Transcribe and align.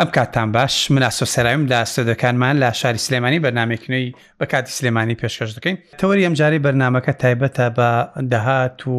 ئەم 0.00 0.10
کاتان 0.16 0.52
باش 0.54 0.74
من 0.96 1.02
ئاسۆسەرایم 1.08 1.62
لە 1.70 1.78
سەدەکانمان 1.94 2.56
لە 2.62 2.68
شاری 2.80 2.98
سلێمانی 3.06 3.40
بەنامێکنەوەی 3.44 4.06
بە 4.40 4.46
کاتی 4.52 4.72
سلێمانی 4.78 5.16
پێشکەش 5.22 5.50
دەکەین 5.56 5.76
تەوەری 6.00 6.22
ئەمجاری 6.26 6.60
بەرنمەکە 6.64 7.12
تایبەتە 7.22 7.66
بە 7.76 7.90
دەهات 8.32 8.78
و 8.92 8.96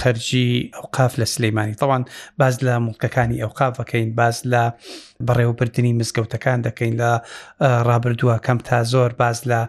خەرجی 0.00 0.50
ئەوقاف 0.76 1.12
لە 1.20 1.24
سلەیمانی 1.34 1.74
تەوان 1.80 2.02
باز 2.40 2.54
لە 2.66 2.74
مڵکەکانی 2.86 3.40
ئەوقاف 3.42 3.72
بەکەین 3.80 4.08
باز 4.18 4.36
لە 4.52 4.64
بەڕێوەبردننی 5.28 5.92
مزگەوتەکان 6.00 6.58
دەکەین 6.68 6.94
لە 7.02 7.10
ڕابردووە 7.88 8.36
کەم 8.46 8.58
تا 8.68 8.78
زۆر 8.92 9.10
باز 9.20 9.38
لە 9.50 9.60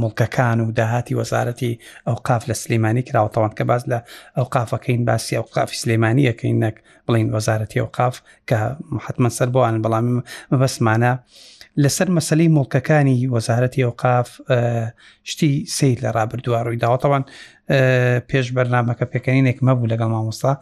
مڵکەکان 0.00 0.58
و 0.60 0.70
داهاتی 0.78 1.14
وەزارەتی 1.22 1.72
ئەو 2.06 2.16
قاف 2.26 2.42
لە 2.46 2.52
سلمانانی 2.62 3.02
کراوەتەوان 3.08 3.52
کە 3.60 3.62
باز 3.70 3.82
لە 3.90 3.98
ئەو 4.36 4.44
قافەکەین 4.54 5.02
باسی 5.08 5.34
ئەو 5.38 5.46
قافی 5.54 5.76
سلمانیەکەین 5.82 6.56
نەک 6.64 6.74
بڵین 7.08 7.28
وەزارەتی 7.36 7.78
ئەو 7.80 7.88
قاف 7.96 8.16
کە 8.48 8.56
حتممە 9.04 9.30
سەر 9.38 9.48
بۆوان 9.54 9.76
بەڵامی 9.84 10.22
بەسمانە 10.62 11.12
لەسەر 11.82 12.08
مەسلەی 12.18 12.48
مڵکەکانی 12.58 13.16
وەزارەتی 13.36 13.82
ئەو 13.86 13.92
قاف 14.02 14.28
شتی 15.30 15.52
سیر 15.76 15.98
لە 16.04 16.10
ڕابردووە 16.16 16.60
ڕووی 16.66 16.80
داوەتەوان 16.84 17.24
پێش 18.30 18.46
بەرنامەکە 18.56 19.04
پێکەنینێک 19.12 19.58
مەبوو 19.66 19.90
لەگەڵ 19.92 20.08
مامۆستا 20.14 20.52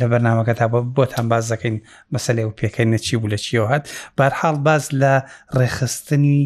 لە 0.00 0.06
بەرنامەکە 0.12 0.54
تا 0.58 0.66
بۆتان 0.96 1.26
باز 1.32 1.44
دەکەین 1.52 1.76
مەسلێ 2.14 2.42
و 2.46 2.52
پێکەینە 2.60 2.98
چی 3.06 3.16
بوو 3.20 3.30
لە 3.32 3.38
چیەوە 3.46 3.66
هات 3.72 3.82
بارحاڵ 4.18 4.56
باز 4.66 4.84
لە 5.02 5.12
ڕێخستنی 5.58 6.42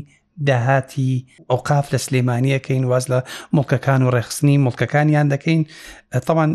داهاتی 0.46 1.26
ئەوقاف 1.52 1.84
لە 1.94 1.98
سلێمانیەکەین 2.06 2.84
واز 2.90 3.04
لە 3.12 3.18
مڵکەکان 3.56 4.00
و 4.06 4.10
ڕێخستنی 4.16 4.58
مڵکەکانیان 4.66 5.26
دەکەین 5.34 5.60
تەوان 6.26 6.50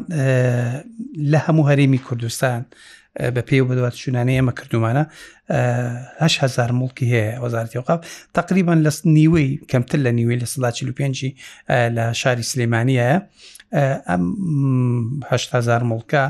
لە 1.32 1.40
هەموو 1.46 1.68
هەرێمی 1.70 2.00
کوردستان 2.08 2.62
بە 3.36 3.42
پێی 3.50 3.62
و 3.62 3.66
بدوات 3.72 3.94
شوونانەیە 4.02 4.38
ئەمە 4.40 4.54
کردومانە 4.60 5.04
هزار 6.46 6.72
مڵکی 6.80 7.06
هەیە 7.14 7.40
وەزارەتی 7.44 7.78
وقاف 7.82 8.00
تقریبان 8.38 8.80
لە 8.90 8.92
نیوەی 9.18 9.50
کەمتر 9.72 10.00
لە 10.06 10.12
نیوەی 10.18 10.40
لە 10.42 10.48
سڵ 10.54 10.60
45 10.72 11.26
لە 11.96 12.04
شاری 12.22 12.44
سلێمانیەیە 12.52 13.18
ئەمهزار 14.08 15.84
مڵکە 15.92 16.26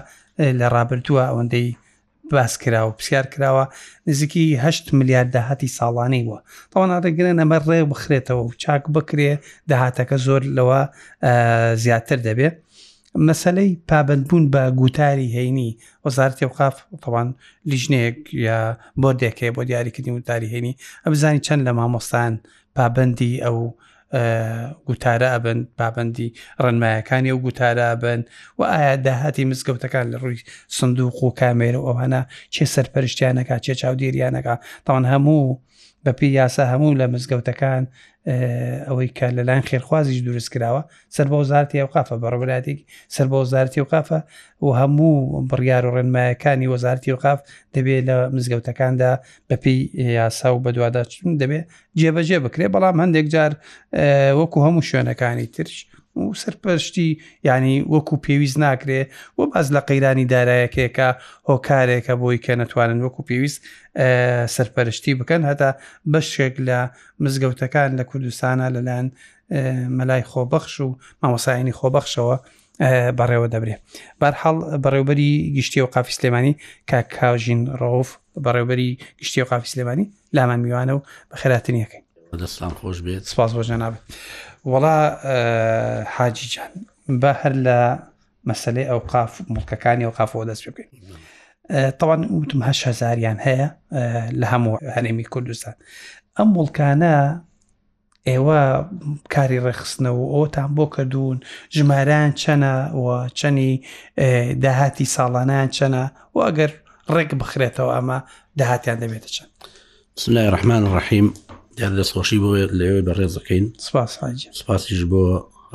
لە 0.59 0.67
ڕابردووە 0.75 1.23
ئەوەندەی 1.29 1.69
باس 2.31 2.57
کراوە 2.57 2.91
پرسیار 2.97 3.25
کراوە 3.25 3.73
نزیکی 4.07 4.57
هە 4.63 4.93
میلیارد 4.93 5.31
داهاتی 5.33 5.67
ساڵانەی 5.67 6.23
وە 6.29 6.39
تاوان 6.71 6.89
نادەگرن 6.93 7.39
ئەمە 7.41 7.57
ڕێ 7.67 7.81
بخرێتەوە 7.91 8.43
و 8.45 8.51
چاک 8.63 8.83
بکرێ 8.95 9.33
داهاتەکە 9.69 10.17
زۆر 10.25 10.41
لەوە 10.57 10.79
زیاتر 11.83 12.19
دەبێت 12.27 12.55
مەسلەی 13.27 13.79
پابندبوون 13.89 14.45
بە 14.53 14.63
گوتاری 14.79 15.33
هەینی 15.37 15.77
وەزارتی 16.05 16.45
وقاف 16.49 16.75
تەوان 17.03 17.27
لیژنەیەک 17.71 18.19
یا 18.47 18.59
بۆردێکەیە 19.01 19.51
بۆ 19.55 19.61
دیاریکردنی 19.69 20.15
وتاری 20.17 20.51
هێنی 20.53 20.77
ئەبزانی 21.07 21.43
چەند 21.45 21.61
لە 21.67 21.71
مامۆستان 21.77 22.33
پابندی 22.75 23.33
ئەو 23.45 23.57
گوتارە 24.87 25.27
ئەبن 25.33 25.59
پابندی 25.77 26.33
ڕەنمایەکانی 26.63 27.31
و 27.33 27.41
گوتارە 27.45 27.89
بن 28.03 28.21
و 28.59 28.63
ئایا 28.73 28.95
داهاتی 29.05 29.43
مزگەوتەکان 29.51 30.05
لە 30.13 30.17
ڕووی 30.23 30.43
سندوق 30.77 31.17
و 31.23 31.35
کامێرە 31.41 31.79
ئەوهنا 31.87 32.21
چێ 32.53 32.65
سەرپەرشتیانەکە 32.75 33.55
چێ 33.65 33.73
چاودێریانەکە 33.81 34.55
تاوان 34.85 35.05
هەموو 35.13 35.57
بەپی 36.05 36.29
یاسا 36.39 36.63
هەموو 36.73 36.97
لە 36.99 37.05
مزگەوتەکان 37.13 37.83
ئەوەی 38.87 39.09
کە 39.17 39.27
لەلاەن 39.37 39.61
خێرخوازیش 39.69 40.19
دروست 40.27 40.49
کراوە 40.53 40.81
سەر 41.15 41.27
بە 41.31 41.35
وزارتی 41.43 41.77
ئەو 41.81 41.89
قافە 41.95 42.15
بەڕبلاتێکی 42.23 42.85
سەر 43.15 43.25
بە 43.31 43.37
وزارتی 43.43 43.81
و 43.81 43.89
قافە 43.93 44.19
و 44.65 44.69
هەموو 44.79 45.43
بڕیار 45.49 45.83
و 45.85 45.93
ڕێنمایەکانی 45.95 46.67
وەزارتی 46.73 47.11
و 47.13 47.19
قاف 47.23 47.39
دەبێت 47.75 48.03
لە 48.09 48.15
مزگەوتەکاندا 48.35 49.11
بەپی 49.49 49.77
یاسا 50.19 50.49
و 50.55 50.63
بەدووادا 50.65 51.03
دەبێت 51.41 51.65
جێبەجێ 51.99 52.37
بکرێ 52.45 52.65
بەڵام 52.73 52.97
هەندێک 53.03 53.27
جار 53.33 53.51
وەکو 54.39 54.59
هەموو 54.65 54.87
شوێنەکانی 54.89 55.47
ترش 55.55 55.75
و 56.15 56.33
سەرپەرشتی 56.33 57.09
ینی 57.43 57.85
وەکو 57.93 58.17
پێویست 58.25 58.57
ناکرێ 58.57 59.01
و 59.37 59.45
باز 59.53 59.73
لە 59.75 59.81
قەیرانی 59.89 60.25
دارایەکێکە 60.33 61.09
هۆکارێکە 61.49 62.13
بۆی 62.21 62.37
کە 62.45 62.53
نەتوانن 62.61 62.99
وەکو 63.05 63.21
پێویست 63.29 63.57
سەرپەرشتی 64.55 65.13
بکەن 65.19 65.43
هەتا 65.49 65.71
بەشێک 66.13 66.53
لە 66.67 66.79
مزگەوتەکان 67.23 67.89
لە 67.99 68.03
کوردستانە 68.09 68.67
لەلاەن 68.75 69.05
مەلای 69.97 70.23
خۆبەخش 70.31 70.73
و 70.85 70.87
مامۆسایانی 71.21 71.73
خۆبەخشەوە 71.79 72.35
بەڕێوە 73.19 73.47
دەبرێ 73.53 73.75
بارحاڵ 74.21 74.55
بەڕێوبەری 74.83 75.31
گشتی 75.57 75.81
و 75.81 75.85
قافی 75.93 76.13
سلێمانی 76.17 76.53
کا 76.89 76.99
کاژین 77.15 77.61
ڕۆف 77.81 78.09
بەڕێوبەری 78.45 78.89
گشتی 79.21 79.41
و 79.41 79.45
قافی 79.45 79.69
سلێمانی 79.73 80.05
لامان 80.35 80.59
میوانە 80.65 80.93
و 80.97 81.01
بە 81.31 81.35
خێراتنیەکەی 81.41 82.01
دەستان 82.41 82.71
خۆش 82.79 82.97
بێت 83.05 83.23
سپاس 83.33 83.51
بۆژە 83.55 83.71
نابێت. 83.83 84.03
وڵا 84.71 84.99
حاجیجان 86.15 86.71
بە 87.21 87.31
هەر 87.41 87.53
لە 87.65 87.77
مەسلەی 88.49 88.85
ئەو 88.91 88.99
قاف 89.11 89.31
مڵکەکانی 89.53 90.05
و 90.05 90.11
قافەوە 90.17 90.45
دەست 90.49 90.63
بکەین 90.67 90.89
تەوان 91.99 92.21
وتم 92.41 92.61
هە 92.67 92.73
هزاریان 92.89 93.39
هەیە 93.47 93.67
لە 94.39 94.45
هەموو 94.53 94.77
هەرێمی 94.95 95.23
کوردستان 95.33 95.73
ئەم 96.37 96.49
مڵکانە 96.57 97.13
ئێوە 98.29 98.59
کاری 99.33 99.59
ڕێخستنەوە 99.65 100.23
ئەوتان 100.33 100.69
بۆ 100.75 100.85
کردوون 100.95 101.39
ژماران 101.75 102.31
چەنە 102.41 102.95
و 103.03 103.27
چەنی 103.39 103.73
داهاتی 104.63 105.05
ساڵانیان 105.15 105.69
چەنە 105.77 106.01
و 106.33 106.37
ئەگەر 106.47 106.71
ڕێک 107.15 107.31
بخرێتەوە 107.41 107.91
ئەمە 107.95 108.17
داهاتیان 108.59 108.97
دەبێتە 109.03 109.29
چەند. 109.35 109.49
بسم 110.15 110.27
الله 110.31 110.47
الرحمن 110.47 110.83
الرحيم 110.85 111.33
دیان 111.77 111.93
دەستخۆشی 112.01 112.39
بۆ 112.43 112.49
لەوێ 112.79 112.99
بەڕێزەکەین 113.07 113.65
سپاسیش 114.59 115.01
بۆ 115.11 115.23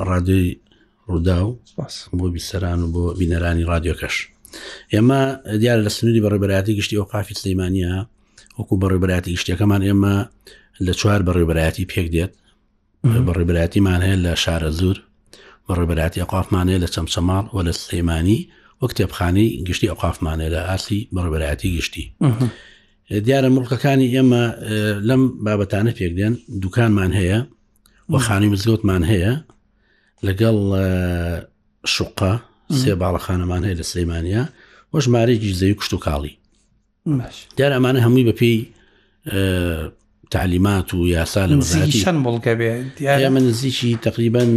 ڕادوی 0.07 0.45
ڕوودا 1.07 1.39
و 1.45 1.51
بۆ 2.19 2.25
بیسەران 2.35 2.79
و 2.83 2.87
بۆ 2.95 3.03
بینەرانی 3.19 3.67
رادیۆکەش 3.71 4.15
ئێمە 4.93 5.21
دیارە 5.61 5.81
لە 5.87 5.91
سنووری 5.95 6.21
بەڕێبەتی 6.23 6.71
گشتی 6.77 6.97
ئەو 6.99 7.05
قافی 7.13 7.35
سلەیمانە 7.39 7.93
وەکو 8.59 8.75
بەڕێبەتی 8.83 9.29
گشتەکەمان 9.37 9.81
ئێمە 9.87 10.15
لە 10.85 10.93
چوار 10.99 11.21
بەڕێبەتی 11.27 11.83
پێک 11.91 12.07
دێت 12.15 12.33
بەڕێبەتیمان 13.27 14.01
هەیە 14.05 14.17
لە 14.25 14.33
شارە 14.43 14.71
زور 14.79 14.97
بەڕێبەتی 15.67 16.23
قافمانەیە 16.33 16.79
لە 16.83 16.89
چەمچەماڵ 16.93 17.43
و 17.55 17.57
لە 17.67 17.73
سلەیمانی 17.81 18.39
وەک 18.81 18.91
تێبخانەی 18.97 19.49
گشتی 19.67 19.87
ئەو 19.91 19.97
قافمانە 20.03 20.47
لە 20.53 20.61
ئاسی 20.69 20.99
بەڕێبەتی 21.15 21.69
گشتی. 21.77 22.05
دیارە 23.25 23.49
مڵکەکانی 23.55 24.07
ئێمە 24.15 24.43
لەم 25.09 25.21
بابەتانە 25.45 25.91
پێکدێن 25.97 26.35
دوکانمان 26.63 27.11
هەیە 27.19 27.39
وە 28.13 28.19
خانی 28.25 28.49
مزگەوتمان 28.53 29.03
هەیە 29.11 29.33
لەگەڵ 30.27 30.57
شقا 31.93 32.33
سێ 32.79 32.93
باڵەخانەمان 33.01 33.61
هەیە 33.65 33.75
لە 33.79 33.85
سلەیمانیا 33.91 34.43
وە 34.93 34.99
ژمارەیەکی 35.05 35.57
زەوی 35.59 35.75
کوشت 35.79 35.93
و 35.93 35.99
کاڵی 36.05 36.33
دیار 37.57 37.71
ئەمانە 37.77 37.99
هەمووی 38.05 38.25
بەپی 38.29 38.53
تعلیمات 40.31 40.89
و 40.93 41.07
یاسا 41.07 41.43
لە 41.47 41.53
چەند 42.03 42.19
بڵگە 42.25 42.53
بێ 42.59 42.71
من 43.35 43.43
نزیکی 43.49 43.91
تقریبان 44.07 44.49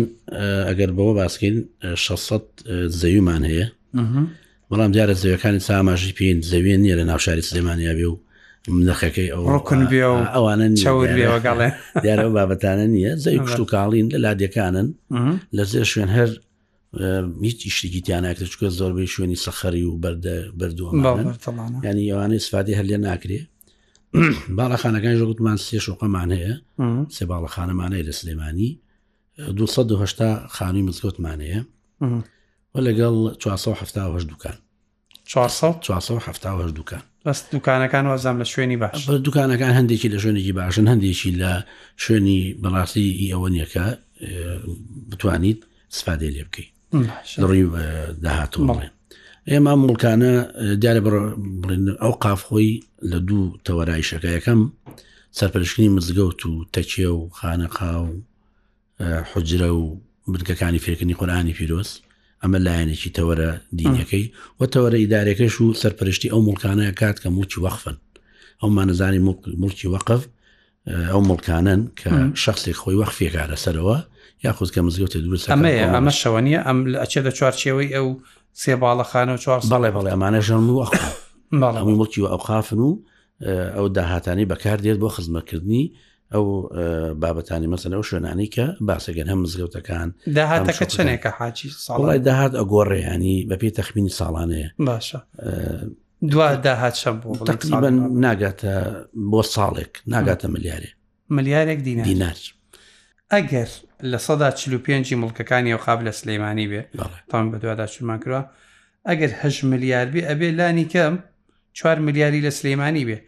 ئەگەر 0.68 0.90
بەوە 0.98 1.14
باسکەین 1.20 1.56
600 1.94 2.42
زەویمان 3.00 3.44
هەیە 3.50 3.66
بەڵام 4.70 4.90
دیارە 4.94 5.14
زەوەکانی 5.22 5.60
ساماژی 5.68 6.12
پێین 6.18 6.38
زەوێن 6.50 6.80
نیە 6.84 6.94
لە 7.00 7.04
ناوشاری 7.10 7.42
سلێمانیا 7.50 7.92
بێ 7.98 8.06
و 8.12 8.16
نەخەکەی 8.68 9.30
ئەوانەوەگەڵێ 9.32 11.70
دیارە 12.04 12.28
بابەتانە 12.36 12.86
نییە 12.94 13.12
زەی 13.24 13.38
کوشت 13.42 13.60
و 13.60 13.66
کاڵین 13.74 14.06
لە 14.14 14.18
لادەکانن 14.24 14.88
لە 15.56 15.62
زێر 15.70 15.86
شوێن 15.92 16.10
هەر 16.16 16.30
هیچ 17.48 17.58
یشتێکیتیانناکرێت 17.70 18.50
چکە 18.52 18.68
زۆربەی 18.78 19.08
شوێنی 19.14 19.38
سەخەری 19.44 19.82
و 19.90 19.92
بەردە 20.02 20.36
بردووە 20.58 20.92
ینی 21.86 22.10
ئەوانەی 22.12 22.42
سفادی 22.46 22.74
هەر 22.78 22.86
لێ 22.90 22.98
ناکرێ 23.06 23.40
باڵەخانەکان 24.58 25.14
ژگوتمان 25.20 25.56
سێ 25.66 25.78
شوقەمان 25.86 26.30
هەیە 26.36 26.54
سێ 27.16 27.24
باڵەخانەمانەیە 27.32 28.02
لە 28.08 28.12
سلێمانی 28.20 28.70
270 29.38 30.38
خانی 30.56 30.82
مزگوتمان 30.82 31.40
هەیە 31.46 31.60
و 32.74 32.76
لەگەڵ 32.86 33.16
4 33.38 33.38
دوکان 34.30 34.56
4 35.26 35.48
4 36.42 36.70
دوکان 36.78 37.02
بەست 37.26 37.44
دوکانەکان 37.54 38.04
وازام 38.10 38.36
لە 38.42 38.46
شوێنی 38.52 38.76
باش 38.82 38.98
دوکانەکان 39.26 39.72
هەندێکی 39.78 40.12
لە 40.14 40.18
شوێنێکی 40.22 40.52
باشن 40.58 40.86
هەندێکی 40.92 41.30
لە 41.40 41.52
شوێنی 42.02 42.40
بەڕاستی 42.62 43.08
ئەوە 43.32 43.48
نیەکە 43.56 43.84
بتوانیت 45.12 45.58
سفادێ 45.98 46.28
لێ 46.34 46.42
بکەیت 46.48 46.70
ڕی 47.50 47.60
داهاتوڵێ 48.24 48.88
ئێمە 49.50 49.72
مڵکانە 49.84 50.34
دیارە 50.82 51.00
بڵێن 51.62 51.84
ئەو 52.02 52.12
قافخۆی 52.24 52.70
لە 53.10 53.18
دوو 53.28 53.44
تەوەرایشەکە 53.66 54.28
یەکەم 54.36 54.60
سەرپەرشتنی 55.38 55.88
مزگەوت 55.96 56.40
و 56.46 56.52
تەچێ 56.74 57.08
و 57.18 57.28
خانەقا 57.38 57.92
و 58.04 58.08
حجرە 59.30 59.70
و 59.80 59.82
برگەکانی 60.32 60.80
فێکنی 60.84 61.18
قۆرانی 61.20 61.54
پیرۆست 61.58 61.96
ئەمە 62.42 62.58
لایەنێکی 62.66 63.10
تەوەرە 63.18 63.50
دینەکەی 63.78 64.24
و 64.60 64.62
تەوەرە 64.74 64.96
ئیدارەکەش 65.02 65.54
و 65.60 65.66
سەرپەرشتی 65.82 66.28
ئەو 66.32 66.40
مڵکانەیە 66.48 66.92
کات 67.00 67.16
کە 67.22 67.28
موچی 67.36 67.58
وەخفن 67.64 67.96
ئەومان 68.62 68.86
نزانی 68.90 69.20
مڵکی 69.62 69.86
وەقف 69.94 70.22
ئەو 71.12 71.20
مڵکانن 71.30 71.80
کە 72.00 72.10
شخصێک 72.44 72.76
خۆی 72.82 72.96
وەخ 73.00 73.10
فێکارە 73.18 73.56
سەرەوە 73.64 73.98
یاخود 74.46 74.68
کە 74.74 74.80
مزگەوتە 74.86 75.18
دوورست 75.24 75.44
ئەمەیە 75.54 75.86
ئەمە 75.96 76.12
شەوەنیە 76.22 76.60
ئەم 76.66 76.78
ئەچێتە 77.02 77.30
چوارچێەوەی 77.38 77.90
ئەو 77.96 78.06
سێ 78.62 78.72
باڵەخانە 78.82 79.32
و 79.34 79.38
چوار 79.44 79.60
بەڵێ 79.74 79.90
بەڵێ 79.96 80.10
ئەمانە 80.14 80.40
ژەن 80.46 80.64
و 80.76 80.80
ئەخ 80.82 80.92
مڵکی 81.98 82.20
و 82.24 82.26
ئەو 82.32 82.40
خافن 82.48 82.80
و 82.86 82.90
ئەو 83.76 83.86
داهاتانی 83.96 84.44
بەکار 84.52 84.78
دێت 84.84 84.98
بۆ 85.02 85.08
خزمەکردنی 85.16 85.84
ئەو 86.34 86.44
بابەتانی 87.22 87.68
مەسەن 87.76 87.92
ئەو 87.94 88.02
شوێنانی 88.08 88.48
کە 88.54 88.64
باسەگەن 88.88 89.28
هەم 89.32 89.40
مزگەوتەکان 89.44 90.08
داهاتەکە 90.38 90.84
چنێکە 90.94 91.30
حاجی 91.38 91.68
ساڵی 91.86 92.18
داهات 92.28 92.52
ئەگۆڕێیانی 92.60 93.36
بە 93.48 93.56
پێی 93.60 93.72
تەخمینی 93.78 94.12
ساڵانەیە 94.18 94.68
باشە 94.88 95.18
دوا 96.32 96.54
داهات 96.54 96.94
شەم 97.02 97.16
بوو 97.22 97.44
تقریبن 97.52 97.94
ناگاتە 98.24 98.70
بۆ 99.32 99.40
ساڵێک 99.54 99.92
ناگاتە 100.14 100.46
ملیارێ 100.54 100.90
ملیارێک 101.36 101.78
دینار 101.86 102.04
دینار 102.08 102.36
ئەگەر 103.34 103.70
لە 104.10 104.18
سەدا 104.26 104.50
چلو 104.60 104.78
پێنجی 104.86 105.14
مڵکەکانی 105.22 105.70
ئەو 105.74 105.78
خاب 105.84 106.00
لە 106.08 106.12
سلەیمانی 106.20 106.66
بێ 106.72 106.82
تام 107.30 107.44
بە 107.52 107.56
دووادا 107.62 107.86
چمان 107.92 108.18
کروە 108.24 108.42
ئەگەر 109.08 109.30
هەش 109.42 109.56
ملیار 109.72 110.06
بێ 110.14 110.22
ئەبێ 110.30 110.48
لانی 110.58 110.86
کەم 110.94 111.14
چوار 111.78 111.98
ملیاری 112.06 112.40
لە 112.46 112.50
سلەیمانی 112.58 113.04
بێ 113.08 113.18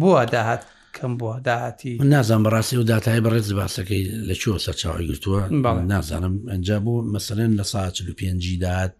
بۆ 0.00 0.14
داهات 0.34 0.62
کەم 0.98 1.12
بووە 1.20 1.34
داهاتی 1.48 1.94
نازانم 2.14 2.42
بەڕاستی 2.46 2.76
و 2.78 2.82
دااتای 2.90 3.20
بەڕێز 3.26 3.48
باسەکەی 3.60 4.02
لە 4.28 4.34
چوە 4.42 4.56
سەرچاوی 4.64 5.06
گرتووە 5.10 5.40
نازانم 5.92 6.34
ئەنج 6.50 6.68
بوو 6.84 7.06
مەسەرێن 7.14 7.52
لە 7.58 7.64
سا 7.72 7.80
45 7.90 8.58
داات 8.64 8.92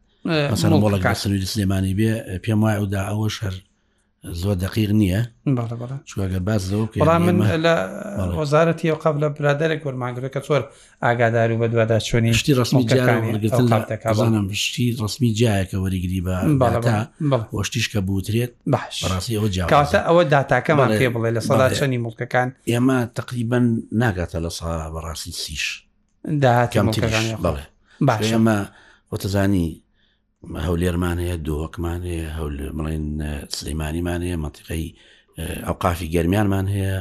مەسەر 0.52 0.70
بۆڵک 0.82 1.06
سنووری 1.22 1.50
سلێمانی 1.52 1.94
بێ 1.98 2.12
پێم 2.44 2.60
وایە 2.64 2.78
ودا 2.84 3.02
ئەوەش 3.10 3.36
هەر 3.44 3.54
زۆر 4.32 4.54
دقیق 4.54 4.90
نییە 4.90 5.26
چواگە 6.08 6.38
باز 6.48 6.72
بەڵام 6.74 7.08
من 7.22 7.62
لە 7.64 7.74
وەزارەتی 8.40 8.88
ئەو 8.90 8.96
قبل 8.98 9.20
لە 9.24 9.28
برادێک 9.38 9.80
وەرمانگرە 9.84 10.28
کە 10.34 10.40
چۆر 10.46 10.62
ئاگادار 11.02 11.52
و 11.52 11.58
بە 11.60 11.68
دووادا 11.72 11.98
چۆنی 12.00 12.32
شتی 12.40 12.54
ڕسمی 12.54 12.84
جارانم 12.86 14.52
شتی 14.52 14.96
ڕسمی 15.00 15.30
جایەکە 15.40 15.74
وەریگری 15.74 16.20
بە 16.26 16.36
وەشتیش 17.52 17.88
کە 17.88 17.96
بوترێت 18.06 18.52
باش 18.66 19.04
ڕاستی 19.10 19.32
ئەوە 19.38 19.48
جا 19.54 19.66
کاتە 19.74 20.00
ئەوە 20.08 20.22
داتاکەمان 20.32 20.90
پێ 20.98 21.06
بڵێ 21.14 21.30
لە 21.36 21.40
سەدا 21.48 21.68
چەنی 21.78 21.98
مڵکەکان 22.04 22.48
ئێمە 22.72 23.06
تقریبان 23.14 23.82
ناگاتە 24.02 24.38
لە 24.46 24.48
سا 24.50 24.90
بەڕاستی 24.94 25.32
سیش 25.42 25.84
داهات 26.40 26.70
کەم 26.70 26.92
بڵێ 27.42 27.60
باش 28.00 28.32
ئێمە 28.32 28.58
وتەزانی 29.14 29.83
هەولێرمانەیە 30.66 31.36
دۆکمان 31.48 32.00
هەیە 32.08 32.28
هەول 32.38 32.56
مڵێن 32.78 33.04
سلەیمانیمانەیە 33.56 34.36
منتیقی 34.44 34.84
ئەو 35.66 35.74
قافی 35.84 36.08
گەرمیانمان 36.14 36.66
هەیە 36.74 36.96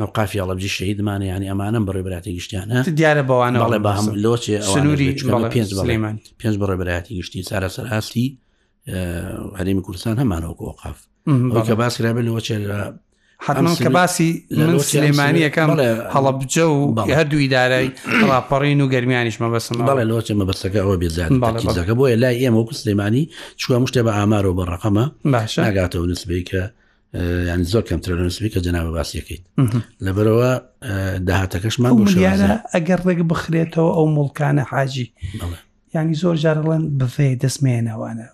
ئەو 0.00 0.08
قافی 0.16 0.38
ئەڵەبجی 0.42 0.70
شەیدمانە 0.78 1.26
ینی 1.32 1.48
ئەمانم 1.50 1.84
بەڕێبراتی 1.88 2.32
گشتیانە 2.38 2.76
دیارە 2.98 3.22
بەوانە 3.30 3.56
بەڵێ 3.62 3.78
بە 3.86 3.90
هەم 3.98 4.06
لۆچێ 4.24 4.56
سنووری 4.74 5.08
پێنج 5.54 5.70
بەڵێمان 5.80 6.16
پێنج 6.40 6.56
بەڕێبراتی 6.62 7.12
گشتی 7.20 7.42
سارە 7.50 7.68
سەرهاستی 7.76 8.26
هەرێمی 9.58 9.82
کوردستان 9.86 10.16
هەمانەوە 10.22 10.56
قۆقاف 10.60 10.98
کە 11.66 11.72
باس 11.80 11.94
کرابێت 11.98 12.24
لەوە 12.28 12.40
چێ 12.46 12.56
حتمم 13.42 13.74
کە 13.74 13.88
باسی 13.90 14.44
من 14.50 14.78
سلێمانیەکەم 14.78 15.70
هەڵە 16.14 16.32
بجە 16.40 16.64
و 16.66 17.00
هەردوو 17.18 17.40
ئیدارای 17.44 17.90
ڕاپەڕین 18.30 18.80
و 18.84 18.88
گەرمیانیش 18.94 19.36
مەبەسم 19.44 19.76
بەڵێ 19.86 20.04
لۆچە 20.10 20.32
مەبەستەکە 20.40 20.78
ئەوە 20.84 20.96
بێزانەکە 21.02 21.94
بۆیە 21.98 22.16
لای 22.22 22.36
ئێمە 22.44 22.56
وەکو 22.60 22.74
سلێمانی 22.80 23.24
چوە 23.62 23.76
مشتێ 23.82 24.02
بە 24.06 24.12
ئامارەوە 24.18 24.54
بە 24.58 24.64
ڕقەمە 24.72 25.04
باش 25.32 25.58
ناگاتەوە 25.60 26.06
نسبی 26.12 26.44
کە 26.50 26.60
یان 27.48 27.62
زۆر 27.64 27.82
کەمتر 27.90 28.12
نووسبی 28.20 28.50
کە 28.54 28.58
جناوە 28.66 28.90
باسیەکەیت 28.98 29.42
لەبەرەوە 30.06 30.50
داهاتەکەشمان 31.28 31.92
بۆشیانە 32.00 32.52
ئەگەر 32.74 33.00
ڕێک 33.06 33.20
بخرێتەوە 33.30 33.90
ئەو 33.96 34.06
مڵکانە 34.16 34.64
حاجی 34.70 35.12
ینی 35.94 36.14
زۆر 36.22 36.36
جارڵەن 36.44 36.82
بفێ 37.00 37.28
دەسمێنەوانە 37.44 38.26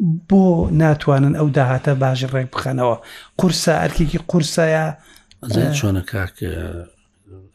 بۆ 0.00 0.70
ناتوانن 0.72 1.34
ئەو 1.36 1.48
داهاتە 1.54 1.88
باش 2.00 2.20
ڕێک 2.34 2.48
بخەنەوە 2.54 2.96
قورسە 3.42 3.74
ئەرکێکی 3.82 4.18
قورسەیە 4.30 4.86
چۆنە 5.78 6.02
کاک 6.10 6.36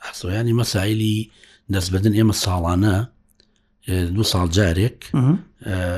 حسۆیانی 0.07 0.53
مەسایلی 0.61 1.17
دەستبدن 1.73 2.13
ئێمە 2.17 2.35
ساڵانە 2.43 2.95
دو 4.15 4.23
ساڵ 4.31 4.45
جارێک 4.55 4.99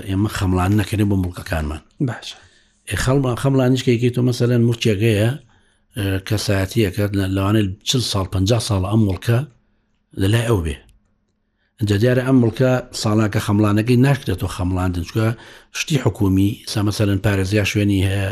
ئێمە 0.10 0.30
خەملان 0.38 0.72
نەکەێ 0.80 1.06
بۆ 1.10 1.16
مڵکەکانمان 1.24 1.82
باش 2.10 2.28
خەڵمان 3.04 3.36
خەملانیشکێکی 3.44 4.10
تۆ 4.16 4.22
مەسەرەن 4.28 4.62
مرچێگەیە 4.68 5.30
کەسایەتیەکە 6.28 7.04
لەوانێت 7.36 7.70
چ 7.88 7.92
ساڵ 8.12 8.26
50 8.34 8.60
ساڵ 8.68 8.84
ئەم 8.92 9.02
مڵکە 9.08 9.40
لە 10.22 10.28
لای 10.34 10.46
ئەو 10.50 10.60
بێ 10.66 10.76
جەدیارە 11.90 12.22
ئەم 12.28 12.38
مڵکە 12.42 12.72
ساڵاکە 13.02 13.40
خەمڵانەکەی 13.46 13.98
ناشکرێتەوە 14.06 14.52
خەمڵاندن 14.56 15.04
چکە 15.10 15.26
شتی 15.80 15.98
حکومی 16.06 16.50
سامەسەرن 16.74 17.20
پارێزیا 17.26 17.64
شوێنی 17.72 18.00
هەیە 18.10 18.28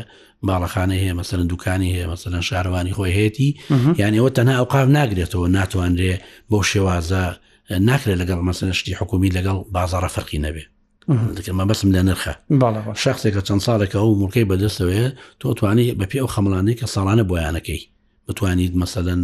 باڵەخانە 0.47 0.95
هەیە 1.01 1.13
مەسەرن 1.19 1.45
دوکانی 1.51 1.89
هەیە 1.95 2.07
مەسەرن 2.11 2.41
شاروانی 2.49 2.93
خۆی 2.97 3.13
هەیەی 3.19 3.51
یانەوە 4.01 4.29
تەنها 4.37 4.55
ئەوقاف 4.59 4.87
ناگرێتەوە 4.97 5.47
ناتوانرێ 5.57 6.13
بۆ 6.51 6.59
شێوازە 6.71 7.23
ناکرێت 7.89 8.17
لەگەڵ 8.21 8.39
مەسەن 8.49 8.69
شتی 8.79 8.93
حکومی 8.99 9.29
لەگەڵ 9.37 9.57
بازارە 9.75 10.09
فەرقی 10.15 10.39
نەبێ 10.45 10.63
دەکەمە 11.37 11.63
بەسم 11.69 11.89
لە 11.95 12.01
نرخە 12.09 12.33
شخصێکە 13.03 13.41
چەند 13.47 13.61
ساڵێکە 13.67 13.97
ئەو 14.01 14.11
مڵکەی 14.21 14.45
بەدەستەوەێ 14.49 15.03
تۆ 15.41 15.47
توانی 15.59 15.87
بەپی 15.99 16.17
ئەو 16.21 16.29
خەمڵانەی 16.35 16.75
کە 16.79 16.85
ساڵانە 16.95 17.23
بۆیانەکەی 17.29 17.81
بتوانیت 18.27 18.73
مەسەدەن 18.81 19.21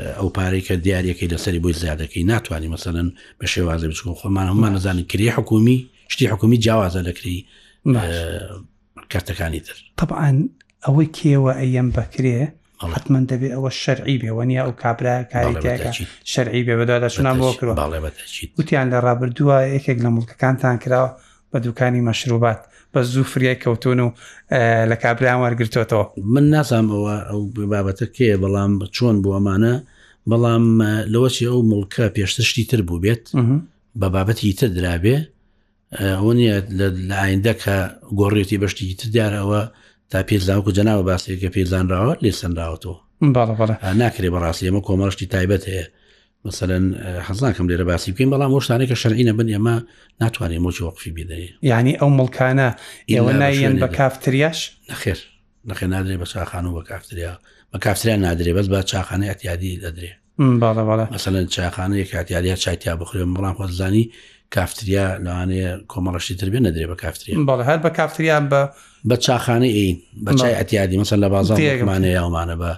ئەو 0.00 0.28
پارەی 0.36 0.62
کە 0.66 0.74
دیارەکەی 0.84 1.28
لەسەری 1.32 1.60
بۆی 1.64 1.74
زیادەکەی 1.82 2.24
ناتوانانی 2.32 2.68
مەسەن 2.74 2.96
بە 3.40 3.46
شێوازە 3.52 3.86
بچکۆ 3.90 4.12
خۆمان 4.20 4.46
هەمان 4.52 4.72
نزانانی 4.76 5.04
کری 5.12 5.28
حکومی 5.36 5.78
شتی 6.12 6.26
حکومی 6.32 6.58
جیاوازە 6.64 7.00
لەکری 7.08 7.36
کارتەکانی 9.12 9.60
تر 9.66 9.76
طبعاان 10.00 10.36
ئەوەی 10.86 11.08
کێوە 11.16 11.52
ئەم 11.62 11.88
بکرێ 11.96 12.36
حتمما 12.94 13.20
دەبێت 13.30 13.52
ئەوە 13.56 13.70
شەرعی 13.82 14.16
بێ 14.22 14.30
وەنی 14.38 14.58
ئەو 14.64 14.70
کابرا 14.82 15.14
کاری 15.32 16.06
شەرعی 16.32 16.62
بێ 16.66 16.74
بەدادا 16.80 17.08
شونا 17.14 17.32
بۆ 17.40 17.48
کردوە 17.58 17.86
وتیان 18.58 18.86
لە 18.92 18.98
ڕابردووە 19.06 19.56
یەکێک 19.76 19.98
لە 20.04 20.10
مڵکەکانتان 20.16 20.76
کراوە 20.84 21.10
بە 21.52 21.58
دوکانی 21.64 22.04
مەشروبات 22.08 22.60
بە 22.94 23.00
زوو 23.12 23.24
فریای 23.32 23.58
کەوتون 23.64 23.98
و 24.04 24.08
لە 24.90 24.94
کابرایان 25.02 25.38
وەرگرتوێتەوە 25.44 26.04
من 26.34 26.44
نازانمەوە 26.54 27.16
ئەو 27.30 27.40
بابەتە 27.72 28.06
کێ 28.16 28.28
بەڵام 28.42 28.72
چۆن 28.96 29.16
بۆ 29.22 29.30
ئەمانە 29.36 29.74
بەڵام 30.30 30.64
لەوەچی 31.12 31.44
ئەو 31.50 31.58
مڵکە 31.70 32.04
پێشتشتی 32.16 32.64
تر 32.70 32.80
بوو 32.88 33.00
بێت 33.04 33.24
بە 34.00 34.06
بابەتی 34.14 34.52
تر 34.58 34.68
درابێ 34.78 35.16
ئەو 36.16 36.32
نیە 36.38 36.56
لە 36.78 37.08
ئایندەکە 37.24 37.76
گۆڕێتی 38.20 38.58
بەشتی 38.62 38.94
تر 39.00 39.08
دیارەوە 39.16 39.62
تا 40.10 40.18
پێزانکو 40.28 40.70
جەناوە 40.78 41.02
باسێککە 41.10 41.48
پێزانراوە 41.56 42.12
لێ 42.22 42.32
سەراوەەوە 42.40 42.94
ناکرێ 44.02 44.28
بەڕاستی 44.34 44.66
ئەمە 44.68 44.80
کۆمەشتی 44.88 45.26
تایبەت 45.34 45.64
هەیە 45.70 45.84
مثلەن 46.46 46.84
حەزانکەم 47.26 47.66
لێرە 47.70 47.84
باسی 47.90 48.12
بکەین 48.12 48.30
بەڵام 48.34 48.50
شتانێکە 48.66 48.96
شەرعینە 49.02 49.32
بن 49.38 49.48
ئێمە 49.54 49.76
ناتوانێت 50.22 50.60
مۆچ 50.64 50.76
وەقفی 50.86 51.12
بدەیە 51.18 51.50
یعنی 51.70 51.92
ئەو 52.00 52.10
مڵکانە 52.18 52.68
ئێوە 53.14 53.32
نایەن 53.42 53.74
بە 53.82 53.88
کافتریاش 53.98 54.58
نەخێر 54.90 55.18
نەخێ 55.68 55.86
نادرێ 55.92 56.16
بە 56.22 56.26
چاخان 56.32 56.64
و 56.66 56.72
بە 56.78 56.82
کافتریا 56.90 57.34
بە 57.72 57.78
کافریان 57.78 58.20
نادرێ 58.26 58.52
بەس 58.58 58.66
بە 58.74 58.80
چاخانە 58.90 59.24
ئەتیادی 59.30 59.72
دەدرێ 59.84 60.10
مەسەن 61.14 61.34
چاخانە 61.56 61.96
کاتیاریا 62.12 62.56
چایتیا 62.64 62.94
بخورێن 63.02 63.30
بەڵام 63.36 63.54
خۆزانی 63.60 64.04
کافتریا 64.54 65.06
لەوانەیە 65.24 65.70
کۆمەڕەشی 65.92 66.34
تربێ 66.40 66.58
نەدرێ 66.66 66.86
بە 66.92 66.96
کافتری 67.02 67.32
بەڵ 67.48 67.60
هەر 67.68 67.78
بە 67.84 67.88
کافتریان 67.98 68.44
بە 68.50 68.60
بە 69.08 69.16
چاخانە 69.26 69.66
ئین 69.76 69.96
بە 70.26 70.30
چای 70.40 70.54
ئەتیادی 70.58 70.96
مەسەر 71.02 71.18
لە 71.24 71.28
بازارمانە 71.34 72.06
یاومانە 72.18 72.54
بە 72.62 72.72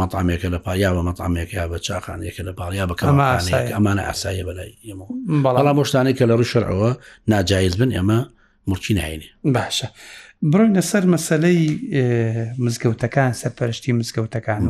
مەطعامێکە 0.00 0.48
لە 0.54 0.58
پایا 0.66 0.88
بە 0.96 1.02
مەطعامێکە 1.08 1.60
بە 1.72 1.78
چاخانەیەکە 1.86 2.42
لە 2.48 2.52
باڵیا 2.58 2.84
بە 2.90 2.94
ئەمانە 3.76 4.02
ئاسایە 4.08 4.44
بەلای 4.48 4.74
بەڵام 5.44 5.78
شتانێک 5.88 6.16
کە 6.18 6.24
لە 6.30 6.34
ڕوشەرەوە 6.38 6.90
ناجایز 7.32 7.74
بن 7.80 7.90
ئێمە 7.96 8.18
مرچی 8.70 8.94
نهینێ 8.98 9.28
باشە. 9.56 9.86
بڕۆینە 10.52 10.82
سەر 10.90 11.04
مەسلەی 11.12 11.60
مزگەوتەکان 12.64 13.30
سەرپەرشتی 13.42 13.90
مزگەوتەکان 14.00 14.60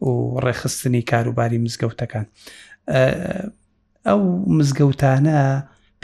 و 0.00 0.40
ڕێخستنی 0.44 1.02
کاروباری 1.12 1.62
مزگەوتەکان 1.66 2.26
ئەو 4.08 4.20
مزگەوتانە 4.58 5.38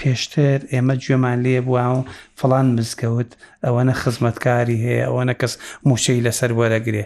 پێشتر 0.01 0.59
ئێمە 0.73 0.95
گوێمان 1.07 1.39
لێ 1.45 1.61
بووە 1.67 1.85
و 1.97 2.05
فلان 2.41 2.67
مزگەوت 2.79 3.31
ئەوەنە 3.65 3.93
خزمەتکاری 4.03 4.83
هەیە 4.85 5.03
ئەوەنە 5.09 5.35
کەس 5.41 5.53
موشەی 5.89 6.25
لەسەر 6.27 6.51
وەرەگرێ 6.59 7.05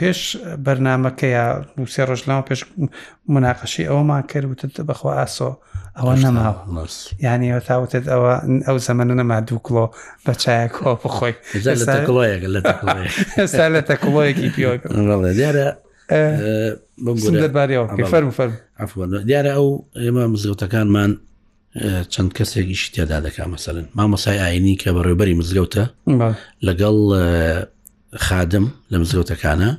پێش 0.00 0.20
بەرنمەکەیە 0.64 1.44
نووسێ 1.76 2.02
ڕۆژلاوە 2.10 2.44
پێش 2.50 2.60
مناقەشی 3.34 3.84
ئەومان 3.90 4.22
کرد 4.30 4.46
وتت 4.52 4.74
بەخوا 4.90 5.12
ئاسۆ 5.20 5.50
ئەوە 5.98 6.14
نەماوە 6.24 6.84
یانی 7.26 7.48
ئەوە 7.52 7.62
تاوتت 7.68 8.04
ئەوە 8.12 8.32
ئەو 8.68 8.76
زەمەە 8.88 9.04
نەما 9.20 9.36
دوو 9.48 9.58
کڵۆ 9.66 9.86
بە 10.26 10.32
چایەکەوە 10.42 10.92
بخۆی 11.04 11.34
ئێستا 13.38 13.66
لە 13.76 13.80
تەکڵۆیەکی 13.90 14.48
پیۆ 14.54 14.70
دیارە 15.38 15.68
دیارە 19.30 19.52
ئەو 19.58 19.68
ئێمە 20.02 20.24
مزگەوتەکانمان 20.32 21.10
چەند 22.12 22.30
کەسێکیش 22.36 22.82
تێدا 22.94 23.18
دەکا 23.26 23.44
مەسەن 23.54 23.76
ما 23.96 24.04
مەسای 24.12 24.38
ئاینی 24.44 24.74
کە 24.82 24.88
بەڕێبەری 24.96 25.34
مزگەوتە 25.40 25.84
لەگەڵ 26.66 26.96
خادم 28.16 28.66
لە 28.92 28.96
مزگەوتەکانە 29.00 29.70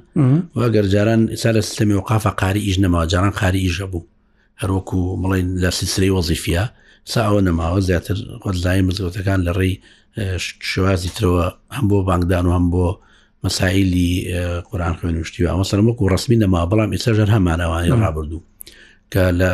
وەگەر 0.59 0.85
جاران 0.93 1.21
ئستا 1.35 1.51
لە 1.51 1.61
سیستمی 1.67 1.93
وقافە 2.01 2.29
قاری 2.41 2.61
ئیش 2.67 2.77
نەماوە 2.83 3.05
جاران 3.13 3.29
قاری 3.41 3.61
ئیژە 3.69 3.85
بوو 3.91 4.07
هەروەکو 4.61 4.97
بڵین 5.21 5.47
لە 5.63 5.69
سیسری 5.79 6.11
وەزیفە 6.17 6.63
سا 7.11 7.19
ئەوە 7.27 7.41
نەماوە 7.49 7.79
زیاتر 7.87 8.15
خۆلای 8.43 8.81
مزگەوتەکان 8.87 9.39
لە 9.47 9.51
ڕێی 9.59 9.73
شوازی 10.71 11.11
ترەوە 11.15 11.45
هەم 11.75 11.85
بۆ 11.89 11.97
بانگدان 12.09 12.45
و 12.45 12.53
هەم 12.57 12.65
بۆ 12.73 12.87
مەسایلی 13.45 14.11
قورآان 14.69 14.93
خوێن 14.99 15.15
شتی 15.27 15.47
ئەمە 15.51 15.65
سەرمەکو 15.71 16.09
ڕستمی 16.13 16.37
نەما 16.43 16.59
بەڵام 16.71 16.89
ئێستاژەر 16.95 17.29
هەمانەوانی 17.35 17.91
ڕابردوو 18.01 18.45
کە 19.13 19.23
لە 19.39 19.49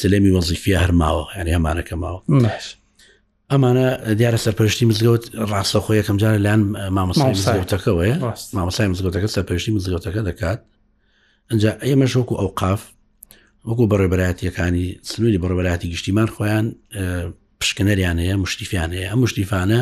سلێمی 0.00 0.34
وەزیفە 0.36 0.74
هەرماوە 0.84 1.24
یعنی 1.36 1.52
هەمانەکە 1.56 1.94
ماوە 2.02 2.20
ئەمانە 3.52 3.84
دیارە 4.18 4.38
سەرپەرشتی 4.44 4.84
مزگەوت 4.90 5.24
ڕاستە 5.50 5.78
خۆ 5.84 5.90
یەکەم 6.00 6.16
جارە 6.22 6.38
لاەن 6.46 6.60
مامەسایتەکەەوەە 6.96 8.14
مامەسای 8.56 8.88
مزگەوتەکە 8.92 9.28
سەرپەرشتی 9.36 9.72
مزگەوتەکە 9.76 10.20
دەکات 10.30 10.60
ئەجا 11.50 11.70
ئێمە 11.86 12.06
شوکو 12.14 12.34
ئەو 12.40 12.48
قاف 12.60 12.80
وەکو 13.68 13.84
بەڕێبەرایەتیەکانی 13.92 14.86
سنووری 15.10 15.38
بەڕێبەرایەتی 15.42 15.86
گشتیمان 15.94 16.28
خۆیان 16.34 16.66
پشکنەریان 17.60 18.16
هەیە 18.22 18.34
مشتیفیان 18.44 18.90
هەیە 18.96 19.06
ئەم 19.10 19.18
مشتیفانە 19.24 19.80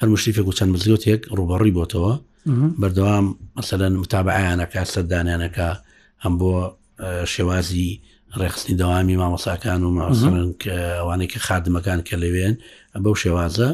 هەر 0.00 0.08
مشتیفێک 0.14 0.46
و 0.48 0.56
چەند 0.58 0.70
مزگەوتێک 0.74 1.20
ڕوبەڕی 1.38 1.72
بۆتەوە 1.78 2.14
بەردەوام 2.82 3.26
مەسەەن 3.56 3.94
متابعیانەکە 4.02 4.80
سەردانیانەکە 4.94 5.68
هەم 6.24 6.34
بۆ 6.40 6.50
شێوازی 7.24 8.00
ڕێخستنی 8.40 8.74
داوامی 8.80 9.16
مامەساکان 9.22 9.80
و 9.84 9.90
ماسەرن 9.98 10.48
کە 10.62 10.74
ئەوانەی 10.98 11.28
کە 11.32 11.38
خادمەکان 11.46 12.00
کە 12.08 12.14
لەوێن 12.22 12.54
بەو 13.04 13.14
شێوازە 13.22 13.68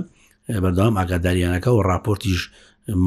بەردەوام 0.65 0.95
ئاگاداریانەکە 1.01 1.69
و 1.77 1.81
راپۆرتیش 1.91 2.43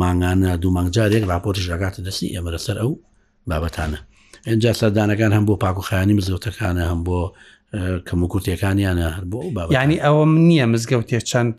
ماگانە 0.02 0.52
دوو 0.62 0.72
مانگجارێک 0.78 1.24
راپۆرتیش 1.34 1.68
ئاگاتە 1.74 2.00
دەستی 2.08 2.28
ئێمە 2.34 2.52
لەسەر 2.56 2.78
ئەو 2.82 2.92
بابەتانە 3.50 4.00
ئەجا 4.48 4.74
سەردانەکان 4.82 5.32
هەم 5.38 5.46
بۆ 5.50 5.56
پاکوخانی 5.64 6.14
مزگەوتەکانە 6.20 6.84
هەم 6.92 7.02
بۆ 7.08 7.20
کەم 8.08 8.20
و 8.24 8.28
کورتەکانیانە 8.32 9.06
هەر 9.16 9.26
بۆ 9.32 9.40
ینی 9.78 9.98
ئەوە 10.06 10.24
نییە 10.50 10.66
مزگەوتێ 10.74 11.18
چەند 11.32 11.52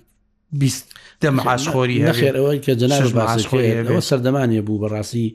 دەم 1.23 1.37
عاشخۆری 1.49 1.97
خێرەوەی 2.23 2.59
کە 2.65 2.71
جناش 2.81 3.09
باسخۆ 3.17 4.01
سەردەمانە 4.11 4.61
بوو 4.67 4.79
بەڕاستی 4.83 5.29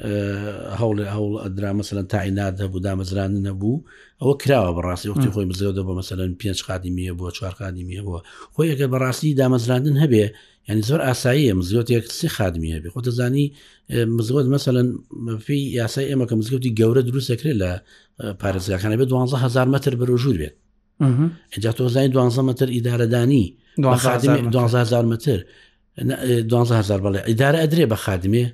هەوڵ 0.00 0.96
هەوڵ 1.14 1.32
ئەدرا 1.44 1.70
مەمثلەن 1.76 2.06
تاعینات 2.08 2.60
هەبوو 2.64 2.80
دامەزران 2.84 3.32
نەبوو 3.46 3.84
ئەوە 4.20 4.34
کراوە 4.42 4.72
بەڕاستی 4.76 5.08
وقتی 5.12 5.28
خۆی 5.34 5.46
مزەوە 5.52 5.72
بە 5.76 5.82
مەمثلەن 5.92 6.30
پێنج 6.40 6.58
قادی 6.66 6.90
میە 6.96 7.12
بۆ 7.18 7.26
چوار 7.36 7.52
قادی 7.60 7.84
میە 7.88 8.00
بووە 8.06 8.20
خۆی 8.54 8.68
ئەگە 8.72 8.86
بەڕاستی 8.92 9.36
دامەزراندن 9.40 9.96
هەبێ 10.04 10.24
ینی 10.68 10.82
زۆر 10.88 11.00
ئاساییە 11.08 11.52
مزیۆتێک 11.60 12.04
سی 12.18 12.28
خادمی 12.36 12.70
هەبێ 12.76 12.88
خۆ 12.94 13.00
دەزانی 13.06 13.44
مزگۆت 14.16 14.46
مەمثلەن 14.52 14.88
فی 15.46 15.58
یاسای 15.80 16.06
ئێمە 16.12 16.26
کە 16.30 16.34
مزگەوتی 16.40 16.72
گەورە 16.80 17.02
دروستەکرێت 17.08 17.56
لە 17.62 17.70
پارێزگاکانە 18.40 18.96
بێت 19.00 19.08
120هزار 19.12 19.66
متر 19.74 19.92
بەرەژور 20.00 20.36
بێت 20.40 20.54
ئەجا 21.54 21.72
تۆزانی 21.78 22.08
12 22.08 22.42
متر 22.42 22.68
ئیدارەدانی 22.76 23.44
12000 23.82 25.06
متر 25.06 25.38
12000 26.42 27.00
بەڵێ 27.04 27.18
ئیدارە 27.28 27.58
ئەدرێ 27.64 27.86
بە 27.86 27.94
خادمێ 28.04 28.46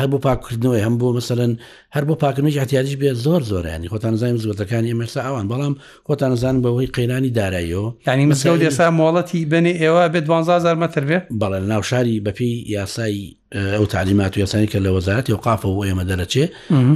هەر 0.00 0.08
بۆ 0.12 0.18
پاکردنەوەی 0.26 0.82
هەم 0.86 0.96
بۆ 1.00 1.06
مثلەن 1.18 1.52
هەر 1.94 2.04
بۆ 2.08 2.14
پاکردنەوەی 2.24 2.58
احتیاجش 2.58 2.94
بێت 3.02 3.16
زۆر 3.24 3.42
زۆرانی 3.50 3.88
خۆتان 3.92 4.14
زایم 4.20 4.36
زوەتەکانی 4.42 4.88
ئەمەسا 4.92 5.20
ئەوان 5.26 5.46
بەڵام 5.50 5.74
خۆتان 6.08 6.34
زان 6.42 6.56
بەوەی 6.62 6.88
قەیرانی 6.96 7.30
داراییەوە 7.38 7.92
ینی 8.10 8.26
مسکە 8.32 8.54
لێسا 8.62 8.86
مۆڵەتی 8.98 9.40
بنێ 9.52 9.72
ئێوە 9.82 10.04
بێت 10.12 10.24
12000 10.24 10.74
متر 10.82 11.04
بێ 11.08 11.18
بەڵێ 11.40 11.58
ناوشاری 11.60 12.24
بەپی 12.24 12.50
یاسایی 12.76 13.36
ئەو 13.54 13.84
تعلیمات 13.86 14.32
و 14.36 14.40
یاسانی 14.40 14.66
کە 14.72 14.78
لە 14.84 14.90
وەزارەتی 14.96 15.32
و 15.32 15.36
قافە 15.46 15.64
و 15.66 15.84
ئێمە 15.88 16.04
دەرەچێ 16.10 16.44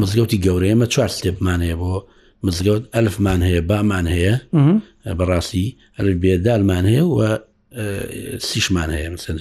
مزگەوتی 0.01 0.39
گەورەیەمە 0.47 0.87
چوار 0.95 1.11
سێبمان 1.19 1.61
هەیە 1.67 1.77
بۆ 1.83 1.93
مزگەوت 2.47 2.85
ئەلفمان 2.97 3.41
هەیە 3.47 3.63
بامان 3.71 4.07
هەیە 4.15 4.35
بەڕاستی 5.19 5.67
ئەلف 5.99 6.17
بێدالمان 6.23 6.85
هەیە 6.93 7.05
و 7.17 7.19
سیشمان 8.49 8.91
هەیە 8.97 9.11
مثلە 9.17 9.41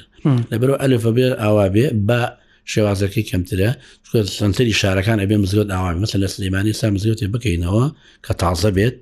لەبەرەوە 0.52 0.78
ئەلفە 0.84 1.12
بێ 1.18 1.28
ئاوا 1.44 1.68
بێ 1.76 1.88
با 2.10 2.22
شێوازەکەی 2.72 3.24
کەمترە 3.32 3.70
سنتری 4.38 4.74
شارەکان 4.82 5.18
ئەبێ 5.24 5.36
مزگەوت 5.44 5.70
ئاوامی 5.74 6.02
مەسە 6.06 6.16
لە 6.24 6.28
سلمانی 6.36 6.74
سا 6.80 6.88
مزگەوتێ 6.96 7.26
بکەینەوە 7.34 7.86
کە 8.26 8.34
تازە 8.42 8.70
بێت 8.78 8.96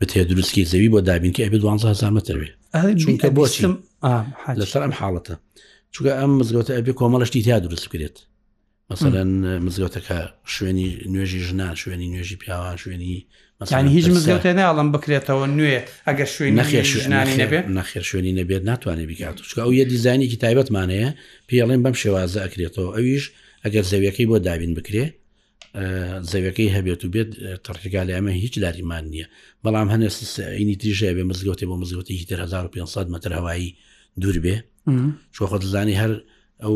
بتێ 0.00 0.20
دروستکی 0.30 0.64
زەوی 0.72 0.88
بۆ 0.92 0.98
دابینکە 1.08 1.40
ئەبێ 1.46 1.58
12 1.64 2.16
متروێ 2.16 2.50
چونکە 3.02 3.28
بۆچم 3.36 3.74
لەسەر 4.60 4.80
ئەم 4.86 4.94
حاڵەتە 4.98 5.34
چونکە 5.94 6.12
ئەم 6.18 6.32
مزگەوتە 6.40 6.72
ئەبێ 6.78 6.92
کۆمەڵشتی 7.00 7.42
تیا 7.44 7.58
دروست 7.64 7.84
بکرێت 7.88 8.16
مەسەرەن 8.92 9.30
مزگەوتەکە 9.66 10.18
شوێنی 10.54 10.86
نوێژی 11.12 11.40
ژنان 11.48 11.74
شوێنی 11.82 12.06
نوێژی 12.12 12.36
پیاوان 12.42 12.76
شوێنی 12.82 13.12
ینی 13.80 13.90
هیچ 13.96 14.06
مزگەوتێ 14.16 14.50
ناڵم 14.60 14.88
بکرێتەوە 14.94 15.46
نوێ 15.58 15.78
ئەگەر 16.08 16.28
شوێن 16.36 16.52
نەخێ 16.60 16.80
شوێنانی 16.92 17.34
نەبێت 17.42 17.64
نەخێر 17.78 18.04
شوێنی 18.10 18.32
نەبێت 18.40 18.62
ناتوانێت 18.70 19.08
بکات 19.10 19.36
چکە 19.48 19.60
ئەو 19.64 19.72
یە 19.80 19.84
دیزانێکی 19.92 20.36
تایبەتمانەیە 20.44 21.08
پێڵێن 21.48 21.80
بەم 21.84 21.94
شێوازە 22.02 22.38
ئەکرێتەوە 22.46 22.88
ئەویش 22.96 23.24
ئەگەر 23.64 23.84
زەویەکەی 23.90 24.26
بۆ 24.30 24.36
دابین 24.46 24.72
بکرێ 24.78 25.04
زەویەکەی 26.30 26.68
هەبێت 26.76 27.00
و 27.04 27.08
بێت 27.14 27.28
تڕتگالی 27.66 28.12
ئەمە 28.16 28.32
هیچ 28.44 28.54
لاریمان 28.62 29.04
نییە 29.12 29.26
بەڵام 29.64 29.88
هەنێ 29.94 30.08
عینی 30.58 30.76
تریژە 30.80 31.08
بێ 31.16 31.24
مزگەوتی 31.30 31.66
بۆ 31.70 31.74
مزگەوتی 31.82 32.14
1500 32.14 33.08
متر 33.14 33.30
هەوایی 33.36 33.68
دوور 34.20 34.36
بێ 34.44 34.56
چۆ 35.36 35.42
خۆ 35.50 35.56
دزانی 35.64 35.96
هەر 36.02 36.12
ئەو 36.62 36.74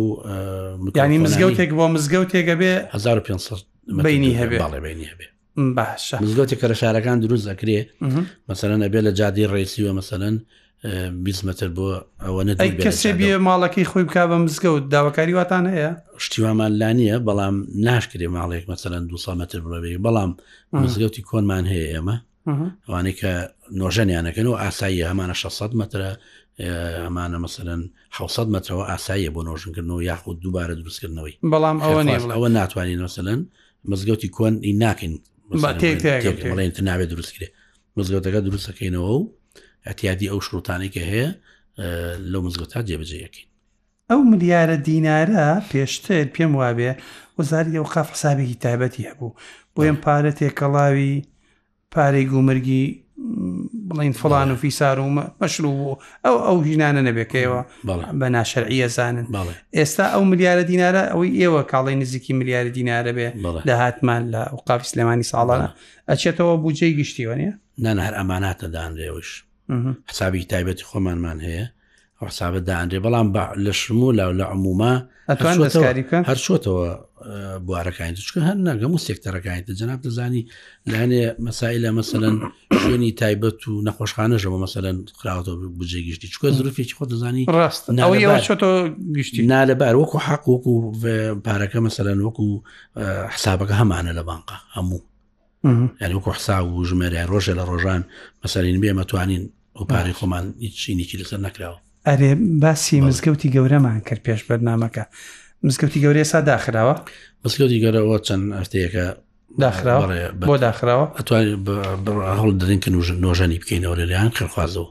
ینی 0.96 1.18
مزگەوتێک 1.26 1.70
بۆ 1.78 1.84
مزگەوتێکە 1.96 2.54
بێ 2.60 2.72
1500 2.94 3.64
بینی 4.04 4.32
هەبێ 4.40 4.58
باڵێ 4.62 4.80
بینی 4.86 5.06
هەبێ 5.10 5.26
باش 5.76 6.14
مزگەوتی 6.24 6.56
کە 6.60 6.66
لە 6.70 6.74
شارەکان 6.80 7.18
دروست 7.24 7.44
دەکرێ 7.50 7.78
مەسەرەن 8.48 8.80
ئەبێ 8.86 9.00
لە 9.06 9.10
جادی 9.18 9.46
ڕێسی 9.52 9.80
وە 9.86 9.92
مەسەرەن 9.98 10.36
بیمەتر 11.24 11.68
بۆ 11.76 11.86
ئەوەنە 12.24 12.52
کەسێ 12.84 13.10
بێ 13.18 13.30
ماڵەکەی 13.48 13.84
خۆی 13.90 14.04
بک 14.08 14.16
بە 14.30 14.36
مزگەوت 14.44 14.84
داواکاری 14.94 15.32
واتان 15.38 15.64
هەیە 15.74 15.90
شتیوامان 16.24 16.72
لا 16.80 16.90
نییە 16.98 17.16
بەڵام 17.28 17.56
ناشکرێ 17.86 18.28
ماڵێک 18.36 18.64
مەسەرەن 18.70 19.02
200 19.10 19.34
متر 19.40 19.58
بڵێ 19.72 19.90
بەڵام 20.06 20.30
مزگەوتی 20.82 21.22
کۆنمان 21.30 21.64
هەیە 21.72 21.88
ئێمە 21.94 22.16
ئەوانەی 22.86 23.16
کە 23.20 23.30
نۆژەنیانەکەن 23.80 24.46
و 24.50 24.54
ئاسایی 24.62 25.04
هەمانە 25.08 25.34
600 25.42 25.74
مترە 25.80 26.12
ئەمانە 26.60 27.38
مەسەرەن 27.44 27.82
600 28.16 28.48
مەترەوە 28.52 28.84
ئاساییە 28.90 29.30
بۆ 29.36 29.40
نۆژنکردنەوە 29.48 30.02
یاخود 30.10 30.38
دووبارە 30.44 30.74
دروستکردنەوەی 30.80 31.34
بەڵام 31.50 31.78
ئەوە 31.82 32.02
ئەوە 32.36 32.48
ناتوانین 32.58 33.00
مەسەن 33.06 33.40
مزگەوتی 33.90 34.28
کۆنی 34.36 34.72
ناکەین 34.84 35.14
بڵێن 35.48 36.72
ناوێت 36.88 37.08
دروستکرێ 37.12 37.48
مزگەوتەکە 37.96 38.40
دروستەکەینەوە 38.46 39.10
و 39.16 39.20
ئەتیادی 39.86 40.30
ئەو 40.32 40.40
شروتانێکە 40.46 41.02
هەیە 41.10 41.28
لەو 42.30 42.40
مزگەوتا 42.46 42.80
جێبجەیەکەین 42.88 43.48
ئەو 44.10 44.20
ملیارە 44.30 44.76
دینارە 44.88 45.48
پێشتر 45.70 46.24
پێم 46.34 46.52
وابێ 46.60 46.90
وەزاری 47.38 47.76
ئەو 47.78 47.86
قاف 47.92 48.08
حسابێکی 48.14 48.60
تایبەتی 48.64 49.08
هەبوو 49.10 49.36
بۆ 49.74 49.80
یم 49.88 49.98
پارە 50.04 50.32
تێکەڵاوی 50.40 51.12
پارەی 51.92 52.26
گومرگی 52.32 52.84
بڵین 53.88 54.12
فڵان 54.20 54.50
و 54.50 54.54
فیسار 54.62 54.98
و 55.02 55.06
مەشروع 55.14 55.74
ئەو 56.24 56.36
ئەو 56.46 56.56
ژینانە 56.66 57.02
نەبێکەوە 57.08 57.60
بە 58.20 58.26
ناشەرعیە 58.36 58.88
زانن 58.96 59.26
ئێستا 59.78 60.06
ئەو 60.14 60.22
ملیارە 60.30 60.64
دینارە 60.70 61.02
ئەوی 61.12 61.32
ئێوە 61.40 61.62
کاڵی 61.72 61.96
نزیکی 62.02 62.32
ملیارە 62.40 62.70
دینارە 62.78 63.12
بێ 63.18 63.28
لە 63.68 63.74
هاتمان 63.82 64.22
لە 64.34 64.42
ئەوقاف 64.52 64.82
سلێمانی 64.90 65.28
ساڵانە 65.32 65.68
ئەچێتەوە 66.10 66.54
بجێ 66.64 66.88
گشتیوە 67.00 67.34
نیە 67.40 67.52
نان 67.84 67.98
هەر 68.04 68.14
ئەماناتە 68.18 68.66
دانرێوش 68.74 69.28
حسابی 70.10 70.44
تایبەتی 70.52 70.84
خۆمانمان 70.90 71.38
هەیە 71.46 71.66
حسابە 72.28 72.60
داانرێ 72.66 72.98
بەڵام 72.98 73.32
لە 73.64 73.70
شمو 73.72 74.12
لا 74.12 74.32
لە 74.32 74.42
عموما 74.42 75.06
هەر 76.26 76.40
شۆتەوە 76.46 76.88
بوارەکانی 77.66 78.16
چکە 78.28 78.40
هەر 78.48 78.56
نەگەم 78.66 78.90
و 78.92 78.98
سێکتەرەکانی 79.06 79.70
جناب 79.80 79.98
دەزانی 80.06 80.42
لاانێ 80.90 81.24
مەسای 81.46 81.78
لە 81.84 81.90
مەسەن 81.98 82.34
شوێنی 82.80 83.12
تایبەت 83.22 83.60
و 83.68 83.82
نەخۆشخانەژەوە 83.88 84.58
مەسەن 84.64 84.96
خراوەوە 85.18 85.74
بجێ 85.78 86.00
گشتی 86.08 86.28
چکە 86.34 86.48
زرفێکی 86.58 86.94
خۆ 86.98 87.04
دەزانی 87.12 87.44
ڕاست 87.56 87.84
گشتی 89.16 89.46
نا 89.52 89.64
لەبار 89.66 89.94
وەکو 90.02 90.18
حق 90.28 90.44
وەکو 90.52 90.72
پارەکە 91.46 91.78
مەسەن 91.86 92.18
وەکو 92.26 92.46
حسابەکە 93.34 93.74
هەمانە 93.80 94.12
لە 94.18 94.22
بانقە 94.28 94.56
هەموو 94.76 95.00
یانوەکو 96.02 96.30
حسا 96.36 96.56
و 96.66 96.84
ژمێری 96.88 97.26
ڕۆژێ 97.32 97.54
لە 97.58 97.64
ڕۆژان 97.70 98.02
مەسەرین 98.42 98.78
بێمەتوانین 98.82 99.42
و 99.80 99.84
پارەی 99.92 100.14
خۆمان 100.18 100.44
هیچ 100.64 100.76
شینێکی 100.84 101.18
لەسەر 101.22 101.38
نکراوە 101.46 101.78
ئەرێ 102.08 102.30
باسی 102.62 103.00
مزگەوتی 103.08 103.48
گەورەمان 103.56 103.98
کرد 104.08 104.20
پێش 104.26 104.40
بەرنمەکە 104.48 105.02
مزگەوتی 105.66 106.00
گەورە 106.04 106.20
ێسا 106.26 106.40
داخراوە 106.50 106.94
مزگەوتی 107.44 107.78
گەورەەوە 107.84 108.18
چەند 108.26 108.44
ئەرتەیەەکە 108.56 109.04
داخراوە 109.60 110.06
بۆ 110.48 110.54
داخراوە 110.66 111.06
ئەتوانهڵ 111.18 112.48
درینکن 112.62 112.94
نۆژانی 113.24 113.58
بکەینەوە 113.62 113.94
لەیان 114.10 114.30
خرخوازەوە 114.36 114.88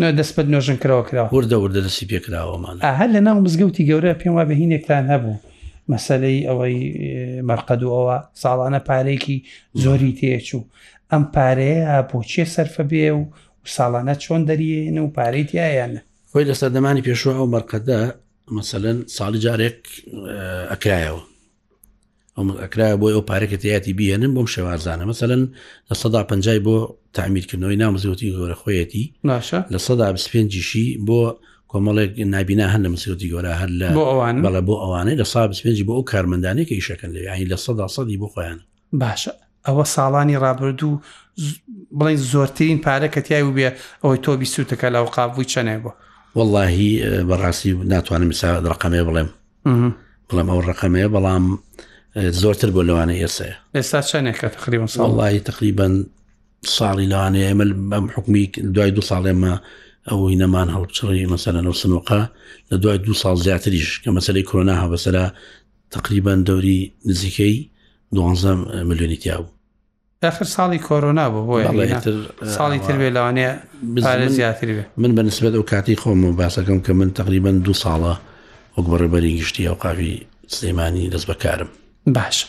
نە 0.00 0.06
دەست 0.18 0.32
بە 0.36 0.42
نۆژن 0.54 0.76
کراوە 0.82 1.02
کراوە 1.08 1.28
وردە 1.38 1.56
وردە 1.64 1.80
دەستی 1.86 2.06
پێکراوەمان 2.12 2.76
هەر 3.00 3.08
لە 3.14 3.20
ناو 3.26 3.36
مزگەوتی 3.46 3.84
گەورە 3.90 4.12
پێم 4.20 4.34
وا 4.38 4.44
بەهینێکتان 4.50 5.04
هەبوو 5.12 5.34
مەسلەی 5.92 6.38
ئەوەی 6.48 6.76
مەرقەد 7.48 7.80
و 7.82 7.90
ئەوە 7.96 8.16
ساڵانە 8.42 8.80
پارێکی 8.88 9.36
زۆری 9.82 10.12
تێچوو 10.18 10.62
ئەم 11.12 11.22
پارەیە 11.34 11.92
بۆچیە 12.10 12.46
سەرفە 12.54 12.84
بێ 12.90 13.08
و 13.18 13.22
ساڵانە 13.76 14.14
چۆن 14.22 14.40
دەریێن 14.48 14.96
و 15.04 15.08
پارەی 15.16 15.44
تایانە 15.52 16.00
خۆی 16.38 16.46
لە 16.52 16.54
سەردەمانی 16.62 17.02
پێشوە 17.08 17.32
ئەو 17.38 17.46
مەرقەدە 17.54 17.98
مەسەلەن 18.56 18.98
ساڵی 19.16 19.38
جارێک 19.44 19.78
ئەکرایەوە 20.72 21.22
ئەکرایە 22.64 22.96
بۆی 23.00 23.12
ئەو 23.16 23.22
پارێکە 23.30 23.56
تیاتی 23.62 23.92
بیێنن 23.98 24.32
بۆم 24.36 24.48
شێوازانە 24.54 25.04
مەسەلەن 25.10 25.42
لە 25.90 25.94
سەدا 26.02 26.20
پنجای 26.30 26.60
بۆ 26.66 26.76
تعمیرکردنەوەی 27.16 27.78
نامزیوتی 27.82 28.26
گۆرە 28.38 28.56
خۆیەتی 28.62 29.04
لە 29.74 29.78
سەدا 29.86 30.06
پێنجشی 30.32 30.84
بۆ 31.06 31.20
کۆمەڵێک 31.72 32.12
نبینا 32.34 32.66
هەن 32.74 32.82
لە 32.86 32.90
مسیوتی 32.94 33.28
گۆرا 33.34 33.52
هەر 33.60 33.70
لە 33.80 33.88
ئەوان 34.10 34.36
بەڵە 34.44 34.60
بۆ 34.68 34.74
ئەوانەی 34.82 35.16
لە 35.20 35.24
سا 35.32 35.42
پێنجی 35.64 35.84
بۆ 35.88 35.92
ئەو 35.96 36.04
کارمەندانێک 36.12 36.68
ئیشەکەن 36.78 37.10
لە 37.16 37.20
ینی 37.30 37.46
لە 37.52 37.56
سەدا 37.66 37.86
سەدی 37.96 38.16
بۆ 38.20 38.26
خۆیان 38.34 38.58
باشە 39.02 39.32
ئەوە 39.66 39.84
ساڵانی 39.94 40.40
ڕابردوو 40.44 40.94
بڵین 41.98 42.16
زۆرترین 42.32 42.78
پارە 42.84 43.08
کە 43.14 43.20
تیای 43.26 43.42
و 43.48 43.54
بێ 43.56 43.68
ئەوەی 44.04 44.18
تۆ 44.24 44.30
بیسووتەکە 44.40 44.88
لە 44.94 45.00
قاابووی 45.16 45.50
چەنێ 45.54 45.78
بۆ 45.84 45.90
واللهی 46.38 46.98
بەڕاستی 47.28 47.70
ناتوانم 47.92 48.32
سا 48.40 48.48
ڕقەمێ 48.72 49.02
بڵێم 49.08 49.28
بڵێم 50.28 50.48
ئەو 50.50 50.60
ڕقەمەیە 50.68 51.08
بەڵام 51.16 51.44
زۆرتر 52.42 52.68
بۆ 52.76 52.82
لەوانە 52.88 53.14
ئێسەیە 53.22 53.54
ئێستا 53.76 54.00
چندێکە 54.10 54.48
تقریبا 54.58 54.86
ساڵی 54.96 55.40
تقریبان 55.50 55.94
ساڵی 56.76 57.06
لەوانەیە 57.12 57.46
ئەمە 57.50 57.66
بەم 57.90 58.04
حکمی 58.14 58.44
دوای 58.74 58.90
دو 58.96 59.02
ساڵێمە 59.10 59.52
ئەوەی 60.10 60.36
نەمان 60.42 60.68
هەڵچڕی 60.76 61.28
مەسەلە 61.34 61.60
نەو 61.66 61.72
سنوقا 61.82 62.22
لە 62.70 62.76
دوای 62.82 62.98
دو 63.06 63.14
ساڵ 63.22 63.36
زیاتریش 63.46 63.90
کە 64.02 64.08
مەسلەی 64.16 64.44
کۆنا 64.50 64.74
هەبەسەرا 64.82 65.26
تقریبان 65.94 66.38
دەوری 66.48 66.78
نزیکەی 67.08 67.54
12 68.10 68.84
میلیۆنی 68.90 69.16
تیاوە 69.22 69.46
ئەخر 70.24 70.44
ساڵی 70.56 70.78
کۆرۆنا 70.88 71.26
بوو 71.32 71.44
بۆ 71.48 71.58
ساڵی 72.56 72.78
تربێ 72.88 73.10
لەوانەیە 73.16 73.50
بزارە 73.94 74.26
زیاتر 74.36 74.68
بێ 74.76 74.84
من 74.96 75.12
بە 75.16 75.22
نسبت 75.28 75.52
ئەو 75.54 75.64
کاتی 75.72 75.96
خۆم 76.00 76.20
و 76.24 76.36
باسەکەم 76.40 76.80
کە 76.86 76.90
من 76.90 77.10
تقریبان 77.10 77.56
دو 77.60 77.72
ساڵە 77.82 78.14
وەک 78.76 78.86
بەڕێبەری 78.92 79.32
گشتی 79.40 79.66
ئەو 79.68 79.74
قاوی 79.74 80.26
سلێمانی 80.54 81.10
دەست 81.12 81.26
بەکارم 81.30 81.68
باش 82.06 82.46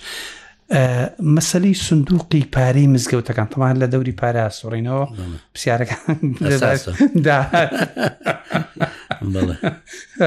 مەسەی 1.36 1.74
سندوقی 1.88 2.42
پارەی 2.56 2.88
مزگەوتەکان 2.96 3.48
تەمان 3.54 3.76
لە 3.82 3.88
دەوری 3.92 4.16
پارە 4.22 4.46
سوڕینەوە 4.60 5.06
پرسیارەکان 5.54 6.12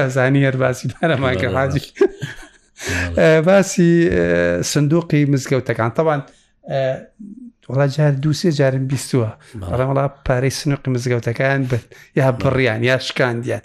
زانی 0.09 0.45
هەرباسی 0.45 0.87
پارەمانکە 0.95 1.47
حاجی 1.57 1.91
باسی 3.45 3.91
سندوقی 4.73 5.25
مزگەوتەکان 5.25 5.91
تەوان 5.97 6.21
وڵا 7.71 7.85
جار 7.95 8.11
دووسێ 8.23 8.49
جارم 8.59 8.85
بیستووە 8.91 9.29
بەڵام 9.71 9.89
وڵا 9.91 10.05
پارەی 10.27 10.53
سنوقی 10.59 10.89
مزگەوتەکان 10.95 11.59
بن 11.69 11.83
یا 12.19 12.27
بڕیان 12.41 12.81
یا 12.89 12.95
شکاندیان. 13.07 13.63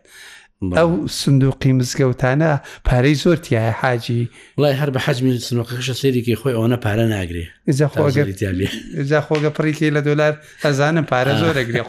ئەو 0.79 0.91
سندوقی 1.21 1.73
مزگەوتانە 1.81 2.51
پارەی 2.89 3.17
زۆرتیایە 3.25 3.73
حاجی 3.81 4.21
وڵی 4.63 4.77
هەر 4.81 4.91
بە 4.95 5.01
حەجمی 5.07 5.39
سنوقەشە 5.49 5.95
سێریکی 6.01 6.39
خۆی 6.41 6.55
ئەوە 6.57 6.77
پارە 6.85 7.07
ناگرێ 7.15 7.47
خۆگە 7.67 9.51
پڕیکی 9.51 9.91
لە 9.99 10.03
دۆلار 10.09 10.33
ئەزانم 10.65 11.05
پارە 11.11 11.33
زۆرەگری 11.43 11.81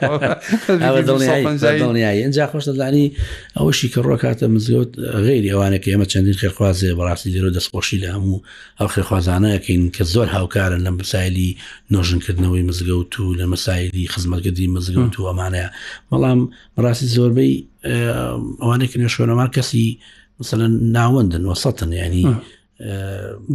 ئەجا 2.25 2.45
خۆشدانی 2.51 3.05
ئەوەشی 3.57 3.87
کە 3.93 3.97
ڕۆکاتە 4.07 4.45
مزیۆت 4.53 4.91
غیری 5.27 5.49
ئەوانە 5.53 5.77
کە 5.81 5.87
ئێمە 5.93 6.05
چەندین 6.11 6.37
خێرخوازێ 6.41 6.89
بەڕاستی 6.97 7.29
لێرە 7.33 7.49
دەستخۆشی 7.57 7.97
لە 8.03 8.09
هەموو 8.15 8.43
ئەو 8.79 8.87
خێرخوازانەکەین 8.93 9.83
کە 9.95 10.03
زۆر 10.13 10.27
هاوکارن 10.35 10.81
لە 10.87 10.91
مسایلی 10.99 11.49
نۆژنکردنەوەی 11.93 12.63
مزگەوت 12.69 13.13
و 13.21 13.25
لە 13.39 13.45
مەسایلی 13.53 14.03
خزمەتگەدی 14.13 14.67
مزگەوت 14.75 15.13
و 15.19 15.23
ئەمانەیە 15.29 15.69
بەڵام 16.11 16.39
ڕاستی 16.83 17.07
زۆربەی 17.15 17.53
ئەوانێک 18.61 18.91
نێ 19.01 19.09
شوێنەمان 19.15 19.49
کەسی 19.55 19.87
مثللا 20.39 20.67
ناوەندن 20.97 21.43
وەسەن 21.51 21.91
ینی 22.05 22.25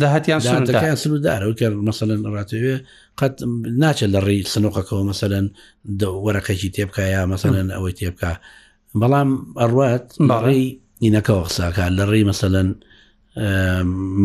داهاتیان 0.00 0.40
سەکان 0.42 0.94
سنووددار 1.02 1.42
کە 1.58 1.66
مەسەن 1.88 2.11
ڕاتوێ 2.37 2.74
قەت 3.20 3.35
ناچێت 3.82 4.11
لە 4.14 4.20
ڕێی 4.26 4.42
سنوقەکەەوە 4.54 5.04
مەسەن 5.11 5.46
وەرەقێکی 6.24 6.68
تێبکایە 6.76 7.22
مەسەن 7.32 7.70
ئەوەی 7.76 7.92
تێبکە 8.00 8.30
بەڵام 9.00 9.30
ئەڕات 9.61 10.06
بەڕێی 10.30 10.64
نینەکەەوە 11.02 11.42
قساکە 11.48 11.87
لە 11.98 12.04
ڕێی 12.11 12.24
مەسەن 12.30 12.54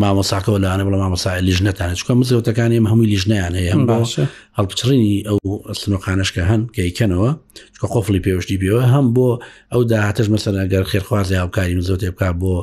مامەساکەەوە 0.02 0.58
لاانە 0.64 0.84
بڵ 0.88 0.94
مامەسای 1.04 1.42
لیژنەتانە 1.48 1.96
چکە 2.00 2.14
مزگەوتەکانی 2.20 2.78
هەمووی 2.92 3.10
لیژنیان 3.14 3.54
هەیە 3.60 3.74
هەم 3.76 3.84
باشە 3.92 4.24
هەڵپچڕینی 4.58 5.12
ئەو 5.28 5.38
سنوقانشکە 5.82 6.42
هەن 6.52 6.62
کەیکەنەوە 6.76 7.30
چکە 7.76 7.88
قۆفلی 7.94 8.22
پێوەشتی 8.26 8.58
بێەوە 8.62 8.84
هەم 8.94 9.06
بۆ 9.16 9.30
ئەو 9.74 9.82
داهاتش 9.92 10.28
مەسەنەگەر 10.36 10.84
خێرخوازی 10.92 11.38
هاوکاری 11.42 11.76
مزۆ 11.80 11.96
تێبکە 12.02 12.30
بۆ 12.42 12.54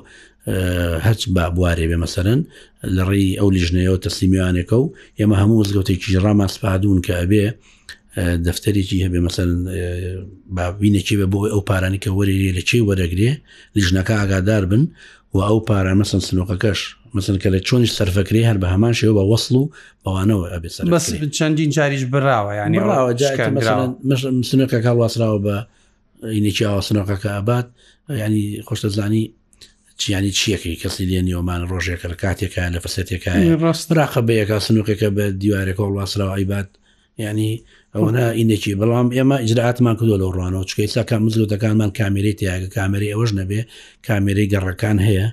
هەرچ 1.06 1.22
با 1.36 1.44
بوارێ 1.56 1.84
بێ 1.90 1.96
مەسەرن 2.06 2.40
لە 2.96 3.02
ڕێی 3.08 3.28
ئەو 3.40 3.48
لیژنەوە 3.56 3.98
تەسلیمیوانێکە 4.04 4.72
و 4.80 4.92
ئێمە 5.18 5.36
هەموو 5.42 5.66
زگەوتێکی 5.68 6.18
ڕامان 6.24 6.48
سپادون 6.56 6.98
کە 7.06 7.12
ئەبێ 7.20 7.46
دەفتەرێکی 8.46 8.98
هەبێ 9.04 9.20
مەسەر 9.26 9.46
باوینێکی 10.56 11.14
بە 11.20 11.26
بۆی 11.32 11.50
ئەو 11.54 11.60
پارانیکە 11.70 12.08
وەرێ 12.18 12.34
لە 12.56 12.62
چی 12.68 12.78
وەرەگرێ 12.88 13.30
لیژنەکە 13.76 14.14
ئاگادار 14.20 14.64
بن 14.70 14.82
و 15.34 15.38
ئەو 15.46 15.58
پاران 15.68 15.96
مەسن 16.02 16.20
سنووقەکەش 16.28 16.80
مەسن 17.16 17.36
کە 17.42 17.48
لە 17.54 17.60
چۆنیش 17.68 17.90
سەرفەکری 17.98 18.46
هەر 18.48 18.56
بە 18.62 18.66
هەمان 18.74 18.94
شێوە 19.00 19.14
بە 19.18 19.24
وەصل 19.32 19.54
و 19.56 19.64
بەوانەوە 20.04 20.46
ئەبێ 20.54 20.68
چەندین 21.38 21.70
جاریش 21.76 22.04
براوە 22.14 22.52
ینی 22.62 22.78
سنوەکە 24.50 24.78
کاڵواسراوە 24.84 25.38
بە 25.46 25.56
ینێکی 26.38 26.64
ئاوە 26.68 26.82
سنووقەکە 26.88 27.28
ئابات 27.36 27.66
ینی 28.26 28.44
خۆشتەزانی 28.68 29.22
چیانی 29.96 30.32
چیەکی 30.32 30.76
کەسی 30.82 31.04
لێ 31.10 31.20
نیۆمان 31.28 31.62
ڕۆژێکە 31.70 32.06
لە 32.12 32.16
کاتێکە 32.22 32.60
لە 32.74 32.78
فەسێتێکە 32.84 33.30
ڕاستراخە 33.64 34.20
بەیەکە 34.28 34.56
سنووکێکە 34.66 35.08
بە 35.16 35.24
دیوارێکەوە 35.42 35.88
وڵاستراوە 35.90 36.32
عیبات 36.38 36.68
ینی 37.18 37.52
ئەوەنا 37.94 38.26
ئینێکی 38.38 38.72
بەڵام 38.80 39.08
ئێمە 39.16 39.36
ئجراتمان 39.44 39.94
کردو 40.00 40.16
لە 40.22 40.26
ڕوانەوە 40.36 40.64
چکە 40.70 40.82
ئساکە 40.86 41.16
مزلوتەکانمان 41.24 41.90
کامێری 41.98 42.32
تیاگە 42.40 42.68
کامێری 42.76 43.12
ئەوەش 43.14 43.30
نەبێ 43.40 43.60
کامێری 44.06 44.46
گەڕەکان 44.52 44.98
هەیە 45.06 45.26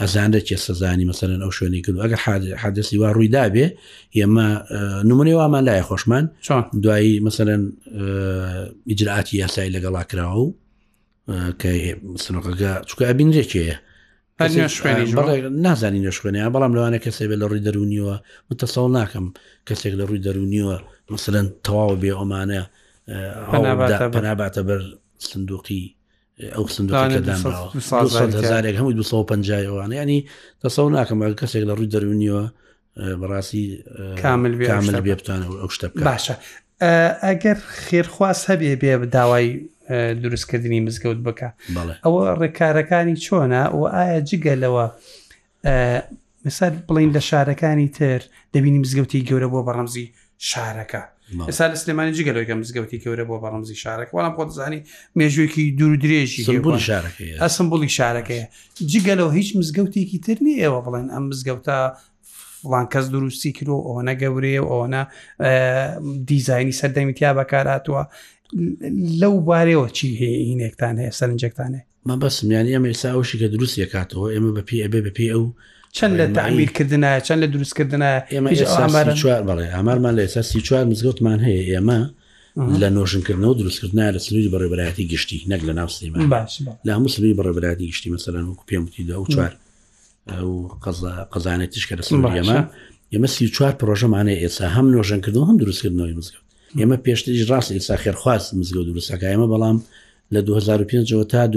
ئەزانە 0.00 0.40
چێ 0.48 0.56
سەزانی 0.66 1.04
مەسەرن 1.10 1.40
ئەو 1.44 1.52
شوێنی 1.58 1.80
کردو 1.84 2.00
ئەگەر 2.04 2.20
حادسی 2.62 2.96
وا 3.02 3.08
ڕوویدا 3.16 3.44
بێ 3.54 3.66
ئێمە 4.18 4.46
نمونێ 5.08 5.34
وامان 5.38 5.62
لای 5.68 5.82
خۆشمان 5.88 6.24
دوایی 6.84 7.14
مەسەرەن 7.26 7.62
ئجراعاتی 8.90 9.34
یاسایی 9.42 9.74
لەگەڵا 9.76 10.02
کراوە 10.10 10.40
و 10.42 10.50
کە 11.60 11.70
سنوقەکە 12.22 12.70
چکە 12.88 13.04
ئەبینرێکێ 13.10 13.68
نازانین 14.40 16.02
لە 16.10 16.12
شوێنیان 16.18 16.50
بەڵام 16.54 16.72
لەوانە 16.76 16.98
کەسێ 17.04 17.24
بێت 17.30 17.40
لە 17.42 17.46
ڕووی 17.50 17.64
دەرونیەوە 17.66 18.14
متەسەڵ 18.50 18.86
ناکەم 18.98 19.26
کەسێک 19.68 19.94
لە 20.00 20.04
ڕووی 20.08 20.22
دەرونیەوە 20.26 20.76
مثلەن 21.14 21.46
تەواو 21.64 21.96
بێ 22.02 22.10
ئەمانە 22.18 22.62
پەناباتە 24.14 24.60
بەر 24.68 24.80
سندوقی 25.28 25.82
ئەو 26.54 26.64
سندوقیهزارێک 26.76 28.74
هەمووی 28.80 28.96
250ەوەوان 29.00 29.92
ینی 30.00 30.18
دەسەڵ 30.62 30.86
ناکەم 30.98 31.18
کەسێک 31.40 31.64
لە 31.70 31.74
ڕووی 31.78 31.90
دەرونیەوە 31.94 32.44
بەڕاستی 33.20 33.62
کامل 34.22 34.52
کامل 34.68 34.94
بێ 35.06 35.14
بتوانەوە 35.20 35.56
ئەو 35.62 35.68
شتە 35.76 35.86
باشە 36.06 36.34
ئەگەر 37.26 37.58
خێرخواست 37.86 38.42
هەبێ 38.50 38.72
بێ 38.82 38.92
داوای 39.16 39.48
دروستکردنی 40.22 40.80
مزگەوت 40.88 41.18
بکە 41.26 41.48
ئەوە 42.04 42.20
ڕێکارەکانی 42.42 43.16
چۆنا 43.24 43.62
و 43.74 43.80
ئایا 43.96 44.20
جگەلەوە 44.30 44.84
مثال 46.46 46.72
بڵین 46.88 47.10
لە 47.16 47.22
شارەکانی 47.30 47.88
تر 47.98 48.20
دەبینی 48.54 48.80
مزگەوتی 48.84 49.24
گەورە 49.28 49.48
بۆ 49.52 49.60
بەڕەمزی 49.66 50.06
شارەکە 50.50 51.02
ئێستا 51.48 51.66
لە 51.72 51.76
سلێمانی 51.82 52.16
جگەلەوەیکە 52.18 52.54
مزگەوتی 52.62 52.98
گەورە 53.04 53.24
بۆ 53.28 53.36
بەڕەمزی 53.44 53.76
شارەکە 53.82 54.12
وەڵام 54.16 54.34
خۆ 54.38 54.42
زانی 54.58 54.80
مێژوێکی 55.18 55.62
دوور 55.78 55.96
درێژی 56.04 56.44
ئەسم 57.42 57.66
بڵی 57.72 57.90
شارەکەی 57.98 58.42
جگەلەوە 58.92 59.32
هیچ 59.38 59.48
مزگەوتێکی 59.60 60.18
تر 60.24 60.36
نیە 60.44 60.56
ئێوە 60.62 60.80
بڵێن 60.86 61.06
ئەم 61.14 61.24
مزگەوتە 61.30 61.76
فلان 62.62 62.86
کەس 62.92 63.06
دروستی 63.14 63.52
کرد 63.52 63.68
و 63.74 63.84
ئەوەنە 63.88 64.14
گەورەیە 64.22 64.60
و 64.66 64.68
ئەوەنە 64.72 65.02
دیزایانی 66.28 66.72
سەردەمیتیا 66.80 67.30
بەکاراتوە 67.38 68.02
لەو 69.20 69.34
بارەوە 69.48 69.88
چی 69.96 70.08
هەیە 70.20 70.42
هینێکتان 70.50 70.94
هەیە 71.02 71.12
سەرنجێکتانێ 71.20 71.82
من 72.08 72.18
بەسمیانی 72.22 72.72
ئەمە 72.76 72.86
ئێساوشی 72.92 73.38
کە 73.40 73.46
دروست 73.54 73.74
یەکاتەوە 73.84 74.26
ئێمە 74.34 74.50
بەپی 74.58 74.78
ئەبێ 74.84 75.00
بەپی 75.06 75.28
ئەو 75.34 75.44
چەند 75.96 76.14
لە 76.20 76.26
تعمیرکردنە 76.36 77.12
چەند 77.26 77.40
لە 77.44 77.48
دروستکردنە 77.54 78.10
ئێمە 78.32 78.50
چوار 79.22 79.42
بڵێ 79.48 79.66
ئامارمان 79.74 80.14
لە 80.18 80.22
ئێسا 80.26 80.42
سی 80.50 80.60
چوار 80.66 80.84
مزگەوتمان 80.90 81.38
هەیە 81.46 81.62
ئێمە 81.70 82.00
لە 82.82 82.88
نۆژنکردنەوە 82.96 83.54
دروستکردنا 83.60 84.06
لە 84.16 84.18
سلوی 84.26 84.50
بەڕێبراتی 84.54 85.02
گشتی 85.12 85.40
نەک 85.52 85.60
لە 85.68 85.72
ناوسیمان 85.78 86.26
باش 86.32 86.52
لە 86.86 86.90
هەموو 86.96 87.08
سلوی 87.14 87.34
بەڕێبراتی 87.38 87.84
گشتی 87.90 88.08
مەسەلەن 88.14 88.44
وەکو 88.50 88.64
پێم 88.70 88.82
وتی 88.86 89.04
دا 89.10 89.16
و 89.22 89.26
چوار 89.34 89.52
ئەو 90.36 90.50
قەزانێت 91.32 91.70
تیشکە 91.74 91.94
لە 91.98 92.02
سمەمە 92.08 92.60
ئێمە 93.14 93.28
سی 93.34 93.46
چوار 93.56 93.74
پرۆژەمانە 93.80 94.34
ئێستا 94.42 94.66
هەم 94.76 94.86
نۆژەنکردن 94.94 95.44
هەم 95.48 95.56
دروستکردنەوەی 95.62 96.16
مزگەوت 96.20 96.44
ئێمە 96.80 96.96
پێشتری 97.06 97.44
ڕاست 97.50 97.70
ئێستا 97.76 97.94
خێرخواست 98.02 98.48
مزگەوت 98.60 98.86
دروستەکە 98.90 99.26
ئێمە 99.32 99.46
بەڵام 99.52 99.78
لە 100.34 100.40
2005ەوە 100.48 101.24
تا 101.32 101.42
2014 101.46 101.52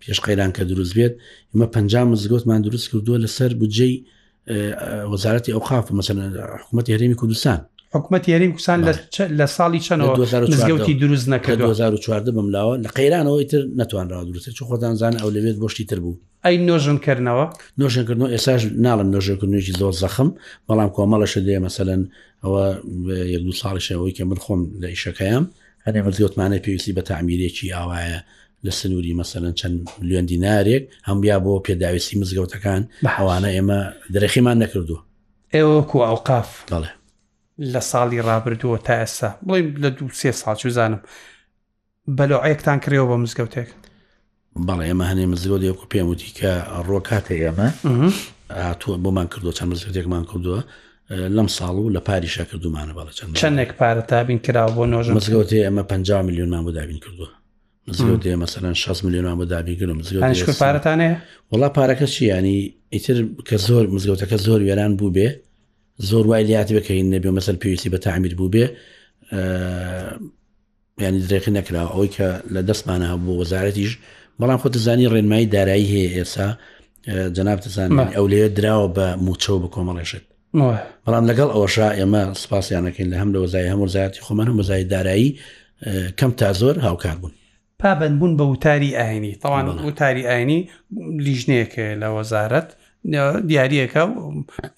پێش 0.00 0.18
قەیران 0.24 0.50
کە 0.56 0.62
دروست 0.70 0.92
بێت 0.98 1.14
ئمە 1.54 1.66
پ 1.72 1.74
مزگەوتمان 2.12 2.60
دروست 2.64 2.86
کردووە 2.90 3.18
لەسەر 3.24 3.50
بجێی 3.60 3.94
وەزارەتی 5.12 5.54
ئەو 5.54 5.60
خاف 5.68 5.84
مەسەر 5.98 6.16
حکوومەتی 6.62 6.92
هەرێمی 6.94 7.18
کوردستان 7.20 7.60
حکوومەت 7.94 8.28
یاریم 8.28 8.52
کوسان 8.58 8.78
لە 9.40 9.46
ساڵی 9.56 9.80
چەندەوەزگەوتی 9.86 10.94
دروست 11.00 11.26
نەکە 11.34 11.50
2004 11.50 12.24
بملاوە 12.24 12.76
لە 12.84 12.88
قەیرانەوەی 12.88 13.46
تر 13.50 13.60
نتوانراوە 13.76 14.26
دروستە 14.30 14.50
چ 14.56 14.62
خۆتان 14.68 14.94
زان 15.00 15.14
ئەو 15.20 15.30
لەوێت 15.36 15.56
بۆشتی 15.62 15.84
تر 15.90 16.00
بوو 16.00 16.18
ئەی 16.46 16.56
نۆژنکردنەوە 16.68 17.46
نۆژنکردنەوە 17.82 18.28
ئێساش 18.34 18.62
ناڵم 18.86 19.08
نۆژێکردنوێکی 19.14 19.72
زۆر 19.80 19.94
زەخم 20.02 20.28
بەڵام 20.68 20.90
کۆمەڵەشە 20.96 21.40
دێ 21.46 21.58
مەسەن 21.66 22.00
ئەوە 22.44 22.64
یەک 23.34 23.42
دو 23.46 23.52
ساڵیشەوەی 23.62 24.12
کە 24.16 24.22
من 24.30 24.38
خۆم 24.44 24.60
لە 24.82 24.88
ئیشەکەیم 24.94 25.44
هەنێمە 25.86 26.10
زیۆتمانە 26.18 26.58
پێویستی 26.64 26.92
بە 26.98 27.02
تعمیرێکی 27.10 27.66
ئاوایە 27.78 28.18
لە 28.66 28.70
سنووری 28.78 29.14
مەسەن 29.20 29.44
چەند 29.60 29.76
میلیۆن 30.00 30.24
دینارێک 30.32 30.82
هەمبیا 31.08 31.36
بۆ 31.44 31.52
پێداویستی 31.66 32.14
مزگەوتەکان 32.20 32.82
بەحوانە 33.04 33.48
ئێمە 33.56 33.78
درێخیمان 34.14 34.56
نەکردووە 34.62 34.98
ئێوەکو 35.54 35.98
ئەوقاف 36.06 36.48
بەڵێ 36.72 36.90
لە 37.58 37.80
ساڵی 37.90 38.18
ڕابردووە 38.28 38.76
تا 38.86 38.94
ئێستا 39.02 39.28
بڵێم 39.46 39.68
لە 39.84 39.90
دو 39.96 40.04
سێ 40.20 40.30
ساڵ 40.42 40.56
وزانم 40.66 41.00
بەلوعەیەکتان 42.18 42.78
کرێەوە 42.84 43.06
بە 43.10 43.16
مزگەوتێک 43.24 43.68
بەڵێ 44.66 44.84
ئێمە 44.90 45.04
هەنێ 45.10 45.24
مزگەوت 45.32 45.62
یەکو 45.68 45.84
پێم 45.92 46.06
وتی 46.08 46.30
کە 46.38 46.52
ڕۆ 46.88 46.98
کاتێک 47.08 47.40
ئێمە 47.44 47.68
هاتووە 48.68 48.96
بۆمان 49.04 49.28
کردو 49.32 49.50
چەند 49.56 49.68
مزگەوتێکمان 49.72 50.24
کردووە 50.30 50.60
لەم 51.36 51.48
ساڵ 51.56 51.74
و 51.82 51.92
لە 51.96 52.00
پاریشا 52.08 52.44
کردومانە 52.50 52.92
بەڵە 52.96 53.12
چەند 53.18 53.36
چەندێک 53.42 53.70
پارە 53.80 54.02
تابین 54.10 54.38
کرا 54.46 54.64
بۆ 54.76 54.84
نۆژ 54.92 55.06
مزگەوتی 55.18 55.58
ئێمە 55.66 55.82
50 55.82 56.22
میلیۆنمان 56.28 56.62
بۆ 56.66 56.70
دابین 56.78 56.98
کردووە 57.04 57.28
مزگەوت 57.88 58.24
مەسەرەن 58.44 58.74
6 58.74 59.04
میلیۆنمان 59.04 59.38
بۆ 59.38 59.44
دابیگرم 59.54 59.98
مزگەوت 59.98 60.56
پارەتانێ 60.62 61.08
وڵا 61.52 61.68
پارەکە 61.76 62.04
چی 62.14 62.22
ینی 62.32 62.74
ئیتر 62.94 63.24
کە 63.48 63.56
زۆر 63.66 63.84
مزگەوتەکە 63.94 64.36
زۆر 64.46 64.60
وێران 64.62 64.96
بوو 64.98 65.10
بێ 65.16 65.28
زۆر 65.98 66.26
وای 66.26 66.44
لات 66.44 66.72
بکەین 66.72 67.08
نەبێ 67.18 67.30
مەسەر 67.40 67.56
پێویستی 67.62 67.88
بە 67.94 67.98
تعمیر 67.98 68.34
بوو 68.34 68.50
بێ 68.50 68.64
ینی 71.00 71.20
درێکی 71.26 71.50
نەکراوە 71.58 71.88
ئەوەی 71.94 72.10
کە 72.16 72.28
لە 72.54 72.60
دەستمانە 72.68 73.06
هەبوو 73.12 73.38
وەزارەتیش 73.42 73.92
بەڵام 74.40 74.58
خۆت 74.62 74.74
زانی 74.86 75.08
ڕێنمایی 75.12 75.46
دارایی 75.56 75.86
هەیە 75.92 76.10
ئێستا 76.16 76.48
جەنابتەزان 77.36 77.90
ئەو 78.16 78.26
لێ 78.32 78.42
درراوە 78.56 78.88
بە 78.96 79.06
موچە 79.26 79.54
بە 79.62 79.68
کۆمەڵێشت 79.74 80.24
بەڵام 81.06 81.24
لەگەڵ 81.30 81.48
ئەوەشا 81.54 81.88
ئێمە 81.98 82.22
سپاسیانەکەین 82.42 83.08
لە 83.12 83.16
هەم 83.20 83.30
لە 83.34 83.38
وەزای 83.44 83.68
هەموو 83.72 83.92
زایەتی 83.94 84.20
خۆمان 84.26 84.46
هەم 84.50 84.56
وەزای 84.60 84.84
دارایی 84.94 85.30
کەم 86.18 86.30
تا 86.40 86.52
زۆر 86.60 86.76
هاوکار 86.84 87.16
بوون 87.20 87.32
پابند 87.78 88.18
بوون 88.18 88.32
بە 88.38 88.42
وتاری 88.56 88.96
ئاینی 88.96 89.32
تاوان 89.42 89.66
وتاری 89.88 90.22
ئاینی 90.30 90.58
لیژنەیەکە 91.26 91.84
لە 92.02 92.08
وەزارەت 92.16 92.68
دیارەکە 93.14 94.02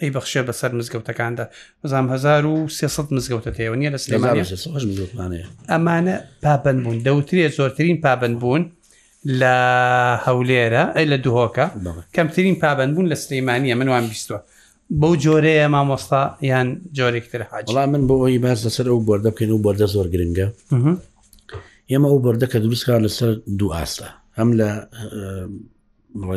ئەی 0.00 0.10
بەخشە 0.14 0.40
بەسەر 0.48 0.70
مزگەوتەکاندا 0.78 1.44
بزانام 1.84 2.06
1300 2.12 3.12
مزگەوتە 3.16 3.50
تێوە 3.56 3.76
نیە 3.80 3.90
لە 3.94 3.98
سلێمانە 4.04 4.44
ئەمانە 5.72 6.16
پابند 6.42 6.80
بوون 6.84 6.98
دەوترێت 7.06 7.52
زۆرترین 7.58 7.98
پابند 8.04 8.36
بوون 8.42 8.62
لە 9.40 9.56
هەولێرە 10.26 10.84
ئەی 10.96 11.06
لە 11.12 11.16
دوهۆکە 11.24 11.66
کەمترین 12.16 12.56
پابند 12.62 12.92
بوون 12.94 13.06
لە 13.12 13.16
سلەیمانە 13.24 13.74
منوان 13.80 14.04
بیستوە 14.10 14.38
بەو 15.00 15.12
جۆرەیە 15.24 15.66
مامۆستا 15.74 16.22
یان 16.50 16.68
جۆرێکتر 16.98 17.40
حاج 17.50 17.66
وڵا 17.70 17.84
من 17.94 18.02
بۆ 18.08 18.14
ئەوی 18.22 18.38
باز 18.44 18.58
لەسەر 18.66 18.86
ئەو 18.90 19.00
بەردە 19.08 19.30
بکەین 19.34 19.50
و 19.52 19.62
بەردە 19.66 19.86
زۆر 19.94 20.06
گرنگە 20.14 20.46
ئێمە 21.90 22.08
ئەو 22.12 22.18
بەردەکە 22.24 22.58
دروستکار 22.64 22.98
لەسەر 23.06 23.30
دوو 23.58 23.72
ئاستە 23.76 24.08
هەم 24.38 24.48
لە 24.60 24.70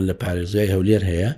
لە 0.07 0.13
پارێزای 0.21 0.69
هەولێر 0.73 1.03
هەیە 1.11 1.31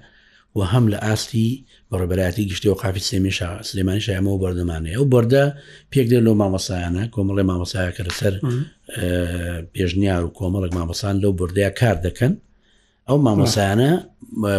و 0.55 0.61
هەم 0.61 0.91
لە 0.91 0.99
ئاستی 1.05 1.65
بەڕبەتی 1.91 2.39
گشتی 2.47 2.69
و 2.69 2.73
قافی 2.73 2.99
سێمی 3.09 3.33
سلێمانی 3.69 4.01
شایمەوە 4.07 4.37
بەردەمانەیە 4.43 4.97
و 5.01 5.09
بەردە 5.13 5.45
پێک 5.91 6.07
دێت 6.11 6.23
لەو 6.27 6.35
مامەسایانە 6.41 7.03
کۆمەڵی 7.15 7.43
مامەسایە 7.51 7.91
کە 7.95 8.01
لەسەر 8.07 8.33
پێژنیار 9.73 10.23
و 10.25 10.33
کۆمەڵک 10.39 10.71
مامەسان 10.77 11.15
لەو 11.23 11.31
بردەیە 11.39 11.69
کار 11.79 11.97
دەکەن 12.07 12.33
ئەو 13.09 13.17
مامەسایانە 13.27 13.91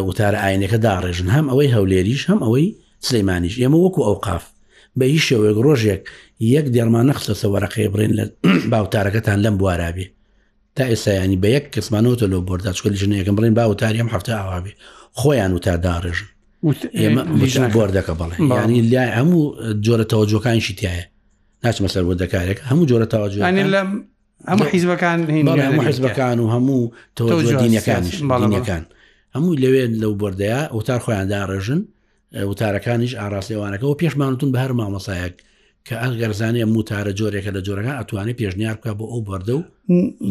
وتارە 0.09 0.39
ئاینەکە 0.45 0.79
داڕێژن 0.87 1.29
هەم 1.37 1.47
ئەوەی 1.51 1.71
هەولێریش 1.77 2.23
هەم 2.31 2.41
ئەوەی 2.47 2.67
سلەیمانیش 3.07 3.55
ئێمە 3.63 3.79
وەکو 3.85 4.01
ئەو 4.09 4.17
قاف 4.27 4.45
بە 4.99 5.05
هیچ 5.15 5.23
شێوەیەک 5.29 5.59
ڕۆژێک 5.67 6.03
یەک 6.55 6.67
دێرمان 6.75 7.05
نەخسەسە 7.11 7.47
وەرەقەیە 7.55 7.89
بڕێن 7.93 8.13
لە 8.19 8.25
باوتارەکەتان 8.73 9.39
لەم 9.45 9.57
بوارابێ 9.61 10.07
تا 10.77 10.85
ئێستا 10.91 11.11
ینی 11.25 11.39
بە 11.43 11.49
یەک 11.57 11.65
کەسمانەوە 11.75 12.17
لەو 12.33 12.41
برداچکە 12.49 12.89
لە 12.93 12.97
ژنەیەکەم 13.03 13.35
بڕین 13.39 13.55
باوتاریم 13.59 14.09
هەفتە 14.15 14.33
ئاوابێ 14.41 14.73
خۆیان 15.21 15.53
و 15.57 15.59
تا 15.59 15.75
داڕێژن 15.87 16.27
ئێمە 16.99 17.23
بوەردەکە 17.77 18.13
بڵێ 18.21 18.37
ینی 18.65 18.83
لای 18.91 19.11
هەموو 19.19 19.43
جۆرە 19.85 20.05
تەواجۆکانشی 20.13 20.75
تایە 20.81 21.05
ناچمە 21.65 21.89
سەر 21.95 22.03
بۆ 22.09 22.15
دەکارێک 22.23 22.59
هەموو 22.71 22.89
جۆرە 22.91 23.07
تەواجو 23.13 23.41
هەموو 24.49 24.65
حیزبەکان 24.75 25.19
هەموو 25.67 25.83
حیزبەکان 25.89 26.37
و 26.43 26.47
هەموو 26.55 26.93
تەواجۆ 27.19 27.51
دینەکانیەکان 27.63 28.83
هەموو 29.37 29.53
لەوێ 29.63 29.85
لەو 30.03 30.13
بردەیە 30.21 30.61
ئۆتار 30.77 31.01
خۆیان 31.05 31.27
داڕێژن 31.35 31.81
وتارەکانیش 32.51 33.13
ئاراستێوانەکە 33.21 33.85
و 33.85 33.99
پێشمانتون 34.03 34.49
بە 34.55 34.59
هەر 34.65 34.73
مامەسایەک 34.81 35.35
کە 35.89 35.95
ئەگەرزانانی 36.05 36.65
موتارە 36.75 37.13
جۆرێکە 37.21 37.51
لە 37.57 37.61
جۆرەکە 37.67 37.93
ئەتوانێت 37.99 38.37
پێشنیار 38.41 38.75
بکە 38.81 38.91
بۆ 38.99 39.05
ئەو 39.13 39.21
بەردە 39.29 39.53
و 39.57 39.61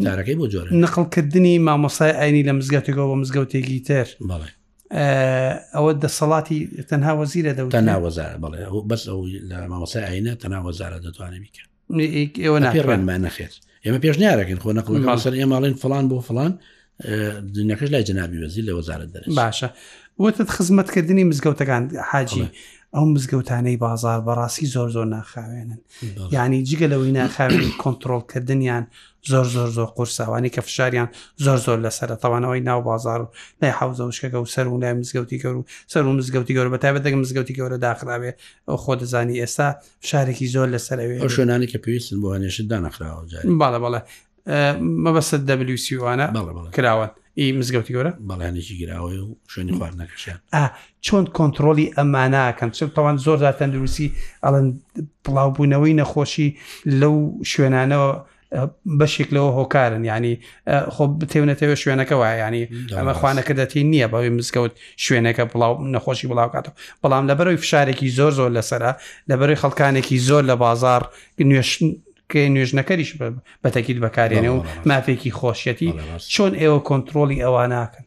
دارەکەی 0.06 0.36
بۆ 0.40 0.46
جۆرە 0.54 0.70
نەقلکردنی 0.84 1.56
مامۆسای 1.68 2.12
ئاینی 2.20 2.44
لە 2.48 2.52
مزگەوتێکەوە 2.60 3.06
بۆ 3.12 3.16
مزگەوتێکی 3.22 3.80
تر 3.88 4.08
بڵێ 4.30 4.50
ئەوە 5.76 5.92
دەسەڵاتی 6.06 6.60
تەنها 6.90 7.12
وەزیرە 7.20 7.54
دەوت 7.60 7.72
تەناوەزار 7.78 8.34
بڵێ 8.44 8.62
بەس 8.90 9.04
ئەو 9.10 9.20
لە 9.50 9.58
مامەسە 9.72 10.00
ئاینە 10.08 10.34
تەناوەزارە 10.42 10.98
دەتوانێت 11.06 11.42
بیکە 11.44 11.64
ئێوە 12.46 12.58
ناپێڕێنمان 12.66 13.22
نەخێت 13.26 13.54
ئێمە 13.86 14.00
پێشنیارەکەن 14.06 14.60
خۆ 14.64 14.70
نەقلسەر 14.78 15.34
ئێماڵێن 15.40 15.76
فلان 15.84 16.04
بۆ 16.10 16.18
فلان 16.30 16.52
دنیاکەش 17.58 17.90
لای 17.94 18.04
جنابی 18.10 18.38
وەزی 18.44 18.62
لە 18.68 18.74
وەزارە 18.78 19.06
دەر 19.14 19.24
باشە 19.40 19.70
وتت 20.24 20.50
خزمەتکردنی 20.56 21.24
مزگەوتەکان 21.32 21.84
حاجی 22.10 22.46
ئەو 22.96 23.06
مزگەوتانەی 23.16 23.78
بازار 23.86 24.20
بەڕاستی 24.28 24.68
زۆر 24.76 24.90
زۆر 24.96 25.08
ناخاوێنن 25.16 25.80
ینی 26.36 26.62
جگە 26.70 26.88
لەوەی 26.92 27.12
ناخاوێن 27.20 27.66
کۆنتترۆلکردنیان 27.84 28.84
زۆر 29.28 29.44
زۆر 29.44 29.68
زۆر 29.68 29.86
قورساوانی 29.86 30.50
کە 30.50 30.60
فشاریان 30.60 31.08
زۆر 31.38 31.58
زۆر 31.58 31.80
لەسرە 31.90 32.16
تەوانەوەی 32.20 32.62
ناو 32.68 32.82
بازار 32.82 33.22
و 33.22 33.28
لای 33.62 33.72
حوزە 33.72 34.00
وشکەکە 34.12 34.34
و 34.36 34.46
سەر 34.46 34.60
و 34.68 34.78
لای 34.78 35.02
مزگەوتی 35.04 35.40
گەور 35.44 35.56
و 35.60 35.66
سەر 35.90 35.98
و 35.98 36.22
مزگەوتی 36.22 36.54
گەورە 36.56 36.72
بە 36.76 36.80
تایبەت 36.84 37.04
دەگەم 37.08 37.26
مزگەوتی 37.26 37.54
گەورە 37.56 37.78
داخراوێ 37.88 38.32
ئەو 38.70 38.78
خۆ 38.78 38.96
دەزانی 39.00 39.36
ئێستا 39.46 39.68
شارێکی 40.08 40.46
زۆر 40.48 40.68
لەسەرەوێ 40.78 41.22
ئەو 41.22 41.30
شوێنانی 41.36 41.68
کە 41.72 41.78
پێویستن 41.84 42.18
بۆ 42.24 42.30
هەنێشت 42.36 42.68
دانەخراوە 42.72 43.24
باڵە 43.62 43.80
بەڵە 43.84 44.02
مەبەست 45.04 45.46
دەبلیسیوانە 45.50 46.26
کراوە 46.76 47.08
ئی 47.40 47.52
مزگەوتی 47.60 47.94
گەورە 47.96 48.12
بەڵێنێکی 48.30 48.76
گراوی 48.82 49.18
و 49.20 49.28
شوێنی 49.54 49.74
خواردنەکەشیان 49.78 50.40
چۆن 51.06 51.24
کۆنتترۆلی 51.38 51.94
ئەماناکەن 51.98 52.70
چ 52.72 52.84
تاوان 52.84 53.18
زۆر 53.26 53.38
زاتەندروسی 53.44 54.08
ئەڵەن 54.46 54.68
پڵاوبوونەوەی 55.26 55.94
نەخۆشی 56.00 56.50
لەو 57.02 57.16
شوێنانەوە 57.54 58.14
بەشێک 59.02 59.30
لەوە 59.36 59.50
هۆکارن 59.58 60.04
ینی 60.14 60.34
خۆ 60.94 61.04
بتێونەتەوە 61.22 61.76
شوێنەکە 61.84 62.16
وایە 62.22 62.38
ینی 62.48 62.64
ئەمە 62.98 63.14
خوانەکە 63.20 63.54
دەتی 63.60 63.82
نییە 63.92 64.08
بەوەی 64.14 64.32
مزگەوت 64.38 64.74
شوێنەکە 65.06 65.44
بڵاو 65.52 65.74
نەخۆشی 65.94 66.28
بڵاوکاتەوە 66.32 66.76
بەڵام 67.02 67.24
لەبەرەوەی 67.30 67.60
فشارێکی 67.64 68.08
زۆر 68.18 68.32
زۆر 68.40 68.50
لەسرە 68.58 68.92
لەبەرەوەی 69.30 69.62
خەڵکانێکی 69.64 70.18
زۆر 70.30 70.44
لە 70.50 70.56
بازار 70.64 71.02
نوێش 71.50 71.72
نوێژنەکەریش 72.54 73.12
بەتەکیت 73.64 73.98
بەکارێنێ 74.06 74.50
و 74.56 74.60
مافێکی 74.90 75.32
خۆشیەتی 75.40 75.90
چۆن 76.34 76.52
ئێوە 76.62 76.80
کۆنتترۆلی 76.90 77.38
ئەوە 77.44 77.64
ناکەن 77.74 78.06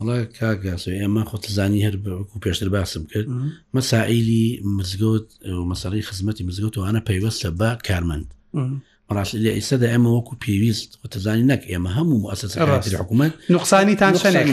وڵی 0.00 0.26
کاگاس 0.38 0.84
ئێمە 0.98 1.22
خۆتزانی 1.30 1.80
هەر 1.86 1.94
و 2.34 2.38
پێشتر 2.44 2.68
باسم 2.76 3.02
کرد 3.10 3.26
مەسائلی 3.76 4.46
مزگەوت 4.76 5.26
و 5.58 5.62
مەسەری 5.70 6.02
خزمەتی 6.08 6.42
مزگەوت 6.48 6.74
وانە 6.82 7.02
پەیوەستە 7.08 7.50
بە 7.60 7.70
کارمەند. 7.88 8.26
ڕاست 9.16 9.34
لە 9.44 9.50
ئێستادا 9.56 9.86
ئەمە 9.92 10.10
وەکو 10.16 10.34
پێویست 10.44 10.90
وتەزانی 11.02 11.44
نەک 11.52 11.62
ئێمە 11.70 11.90
هەموو 11.98 12.28
ئەسەسەکەی 12.32 13.00
حکوومەت 13.00 13.32
نقصانی 13.56 13.96
تان 14.00 14.14
شەنێک 14.22 14.48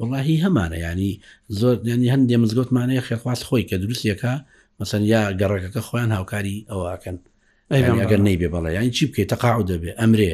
وڵی 0.00 0.36
هەمانە 0.44 0.76
ینی 0.86 1.12
زۆر 1.60 1.76
ینی 1.92 2.08
هەندێ 2.14 2.36
مزگوتمانەیە 2.42 3.02
خێخواست 3.08 3.42
خۆی 3.48 3.64
کە 3.70 3.76
دروستیەکە 3.82 4.32
مەسەن 4.80 5.02
یا 5.12 5.22
گەڕەکەەکە 5.40 5.80
خۆیان 5.88 6.10
هاوکاری 6.16 6.66
ئەوەکەن 6.70 7.16
ئەگەر 8.02 8.20
نەی 8.26 8.36
بێ 8.40 8.48
بەڵێ 8.54 8.70
یانی 8.76 8.90
چی 8.96 9.04
بکەیت 9.10 9.28
تەقاع 9.32 9.56
دەبێ 9.70 9.92
ئەمرێ 10.00 10.32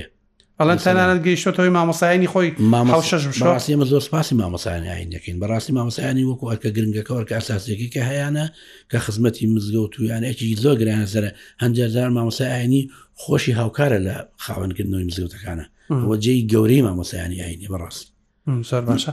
بەڵەن 0.61 0.79
تەنانەت 0.85 1.21
گەیشتەوەی 1.27 1.73
مامەسایانی 1.79 2.29
خۆی 2.33 2.49
مامەمە 2.75 3.87
زۆر 3.93 4.03
سپاسی 4.09 4.35
مامەسایانی 4.43 5.07
دەکەین 5.15 5.37
بەڕاستی 5.43 5.73
مامەسایانی 5.79 6.27
وەکو 6.31 6.51
ئەکە 6.53 6.69
گرنگەکە 6.77 7.13
وەرکە 7.19 7.35
ئەساسەکەی 7.39 7.93
کە 7.95 8.01
هیانە 8.11 8.47
کە 8.91 8.99
خزمەتی 9.05 9.45
مزگەوت 9.55 9.91
تویانەکی 9.95 10.59
زۆر 10.65 10.77
گرانە 10.83 11.07
سرە 11.15 11.31
هەندێزار 11.63 12.09
مامەسایانی 12.19 12.83
خۆشی 13.23 13.57
هاوکارە 13.61 13.99
لە 14.07 14.15
خاوەنکردنەوەی 14.45 15.09
مزگەوتەکانە 15.09 15.67
وە 16.09 16.17
جێی 16.25 16.47
گەورەی 16.53 16.85
مامەسایانی 16.87 17.41
ئاینی 17.43 17.69
بەڕاستی 17.73 18.09
زۆر 18.65 18.81
باشە 18.97 19.13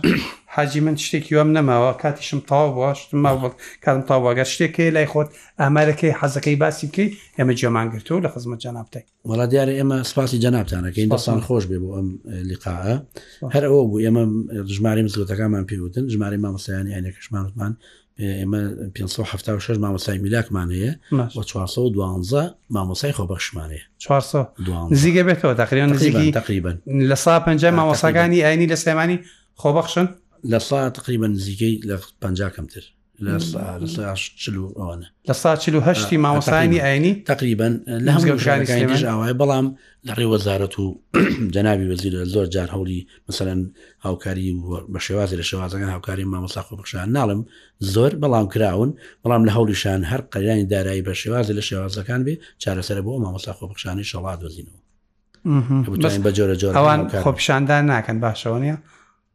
حاجی 0.56 0.80
من 0.80 0.96
شتێکی 0.98 1.34
وەم 1.36 1.50
نەماوە 1.58 2.02
کاتیشم 2.02 2.40
تاوا 2.40 2.72
باشما 2.76 3.54
کارم 3.86 4.02
تاواگەر 4.10 4.48
شتێکی 4.56 4.90
لای 4.96 5.08
خۆت 5.12 5.28
ئامارەکەی 5.62 6.12
حەزەکەی 6.20 6.56
باسی 6.64 6.88
بکەیت 6.88 7.12
ئێمە 7.38 7.54
جێمان 7.60 7.88
گرتو 7.94 8.20
لە 8.26 8.30
خزمەت 8.34 8.60
جانابتەی 8.66 9.06
وڵا 9.30 9.46
دیارە 9.52 9.74
ئێمە 9.80 9.98
سپاسی 10.10 10.40
جەنابتانەکەین 10.44 11.10
دەسان 11.16 11.40
خۆش 11.48 11.64
بێ 11.70 11.78
بۆ 11.84 11.90
ئەم 11.98 12.10
لیقاە 12.50 12.96
هەر 13.56 13.64
ئەوە 13.70 13.84
بوو 13.90 14.02
ئێمە 14.06 14.24
ژماری 14.76 15.02
مزگوتەکانمان 15.08 15.64
پێوتن 15.70 16.06
ژماری 16.14 16.38
مامەسایانی 16.46 16.94
ئەینەکەشمانمان 16.96 17.74
ئێمە 18.26 18.62
576 18.96 19.78
مامۆسای 19.84 20.18
میلاکمانەیە 20.24 20.92
بۆ 21.36 21.44
412 21.44 22.54
مامۆسای 22.76 23.14
خۆبەخشمانەیە 23.18 23.86
زیگە 25.04 25.24
بێتەوە 25.28 25.54
تقریبان 25.62 25.90
نزیکی 25.94 26.32
تقریبن 26.32 26.78
لە 27.10 27.14
سا 27.16 27.40
پنج 27.40 27.66
مامۆساگانی 27.66 28.44
ئاینی 28.46 28.68
لە 28.72 28.76
سلێمانی 28.84 29.18
خۆبەخشن 29.62 30.08
لە 30.52 30.58
سا 30.60 30.90
تقریبا 30.90 31.28
نزیکەی 31.28 31.80
لە 31.90 31.96
پنجکەمتر 32.22 32.84
لە 33.26 33.38
ساهشتی 35.34 36.18
ماوەسانی 36.26 36.80
ئاینی 36.86 37.14
تقریبان 37.26 37.74
لە 38.06 38.12
هەمگەشانش 38.16 39.04
ئاوای 39.10 39.34
بەڵام 39.42 39.66
لە 40.08 40.14
ڕێ 40.20 40.26
وەزارەت 40.34 40.76
و 40.80 40.86
جەناوی 41.56 41.88
وەزیر 41.92 42.16
زۆر 42.34 42.48
جار 42.54 42.70
هەولی 42.76 43.02
مثلەن 43.30 43.60
هاوکاری 44.06 44.48
بە 44.94 45.00
شێوازی 45.08 45.38
لە 45.42 45.46
شێوازەکان 45.50 45.90
هاوکاری 45.96 46.26
مامەساخۆ 46.34 46.74
بخشان 46.80 47.08
ناڵم 47.18 47.42
زۆر 47.94 48.12
بەڵام 48.22 48.48
کراون 48.54 48.90
بەڵام 49.24 49.42
لە 49.48 49.52
هەولیشان 49.58 50.00
هەر 50.12 50.22
قەرانی 50.34 50.66
دارایی 50.74 51.04
بە 51.08 51.14
شێوازی 51.22 51.54
لە 51.60 51.64
شێوازەکان 51.70 52.22
بێ 52.28 52.34
چارەسەر 52.64 52.98
بۆ 53.06 53.12
مامەساخۆ 53.26 53.66
بخشانی 53.72 54.04
شەڵات 54.12 54.40
وەزینەوە 54.46 54.80
بە 56.26 56.30
جۆرە 56.38 56.56
جۆر 56.62 56.74
ئەوان 56.80 57.00
خۆپشاندان 57.24 57.84
ناکەن 57.94 58.18
باشەوە 58.24 58.60
نیە؟ 58.64 58.76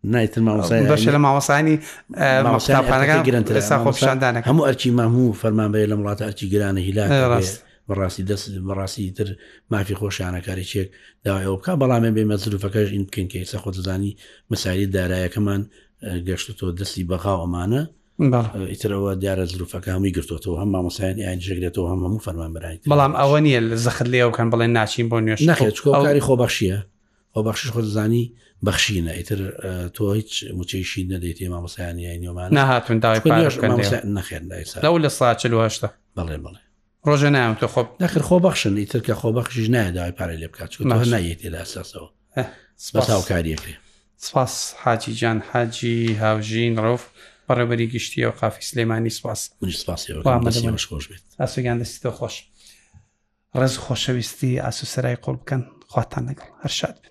نایتر 0.04 0.40
ماوەسای 0.40 0.86
بەش 0.90 1.08
لە 1.08 1.18
ماوەسانی 1.18 1.78
ماوەستاپانەکان 2.16 3.22
گرنتر 3.28 3.54
لەسا 3.60 3.76
خۆپشاندانە 3.84 4.46
هەموو 4.48 4.66
ئەرچی 4.66 4.90
ماموو 5.00 5.34
فەرمانبەیە 5.34 5.86
لە 5.90 5.94
وڵاتە 6.00 6.22
ئەرچی 6.26 6.46
گرانە 6.52 6.80
هیلا 6.86 7.38
بەڕاستی 7.88 8.22
دەست 8.30 8.48
بەڕاستی 8.68 9.10
تر 9.16 9.26
مافی 9.70 9.94
خۆشانەکاری 9.94 10.64
چێک 10.70 10.88
داوایەوە 11.26 11.58
بکە 11.62 11.70
بەڵامێ 11.82 12.10
بێ 12.16 12.24
مەزروفەکەش 12.30 12.88
این 12.94 13.04
بکەین 13.06 13.28
کە 13.32 13.38
سە 13.52 13.58
خۆتزانی 13.64 14.16
مساری 14.50 14.86
دارایەکەمان 14.96 15.60
گەشت 16.28 16.48
تۆ 16.58 16.66
دەستی 16.80 17.04
بەخاو 17.10 17.38
ئەمانە 17.44 17.82
ئیترەوە 18.72 19.12
دیارە 19.22 19.44
زروفەکە 19.52 19.88
هەمووی 19.94 20.12
گرتوەوە 20.16 20.58
هەم 20.62 20.70
مامۆسایان 20.74 21.16
یان 21.24 21.38
جگرێتەوە 21.46 21.86
هەم 21.92 22.00
هەموو 22.04 22.24
فەرمان 22.26 22.52
برای 22.56 22.78
بەڵام 22.92 23.12
ئەوە 23.20 23.38
نیە 23.46 23.60
زەخت 23.84 24.06
لێەوەکەن 24.12 24.48
بڵێن 24.52 24.72
ناچین 24.78 25.06
بۆ 25.10 25.16
نوێش 25.26 25.40
نەخێت 25.48 25.76
کاری 25.84 26.20
خۆبەخشیە 26.26 26.78
ئەو 27.34 27.42
بەخشش 27.48 27.70
خۆ 27.74 27.80
زانی 27.96 28.24
بەخشینە 28.66 29.12
ئیتر 29.16 29.40
تۆ 29.96 30.02
هیچ 30.18 30.32
موچەیشی 30.58 31.02
نەدەیت 31.12 31.38
ێ 31.44 31.48
مامەسایانی 31.54 32.04
نیۆمان 32.20 32.48
نهاتون 32.58 32.98
نەخێن 34.16 34.44
لە 35.04 35.08
ساچلهشتا 35.18 35.88
بەڵێ 36.16 36.36
بڵێ 36.44 36.60
ڕۆژە 37.06 37.30
نام 37.34 37.54
تۆ 37.60 37.66
خۆب 37.72 37.86
نەخر 38.02 38.22
خۆ 38.28 38.36
بەخشن 38.46 38.72
ئیتر 38.80 39.00
کە 39.06 39.14
خۆ 39.20 39.28
بەخشیش 39.38 39.66
نایداوای 39.76 40.12
پارە 40.18 40.34
لێ 40.40 40.48
بکات 40.52 40.68
چون 40.72 40.82
نایەتی 41.14 41.48
لە 41.54 41.58
ئەساسەوە 41.62 42.08
بەتاوکاریەکرێ 42.94 43.74
سپاس 44.26 44.54
حاجی 44.82 45.14
جان 45.20 45.38
حاجی 45.50 45.98
هاوژین 46.22 46.74
ڕۆف 46.84 47.02
بەڕێبەری 47.48 47.86
گشتی 47.92 48.24
و 48.24 48.30
قافی 48.40 48.62
سلێمانی 48.70 49.08
سپاس 49.18 49.40
خۆش 50.88 51.04
بێت 51.10 51.24
ئاسوگان 51.42 51.76
دەستی 51.82 52.00
تۆ 52.04 52.10
خۆش 52.18 52.36
ڕز 53.58 53.74
خۆشەویستی 53.84 54.52
ئاسوسەرای 54.64 55.16
قۆڵ 55.24 55.36
بکەن 55.42 55.62
خواتان 55.92 56.24
لەگەڵ 56.28 56.50
هەر 56.64 56.70
شاد 56.80 56.94
بن 57.00 57.10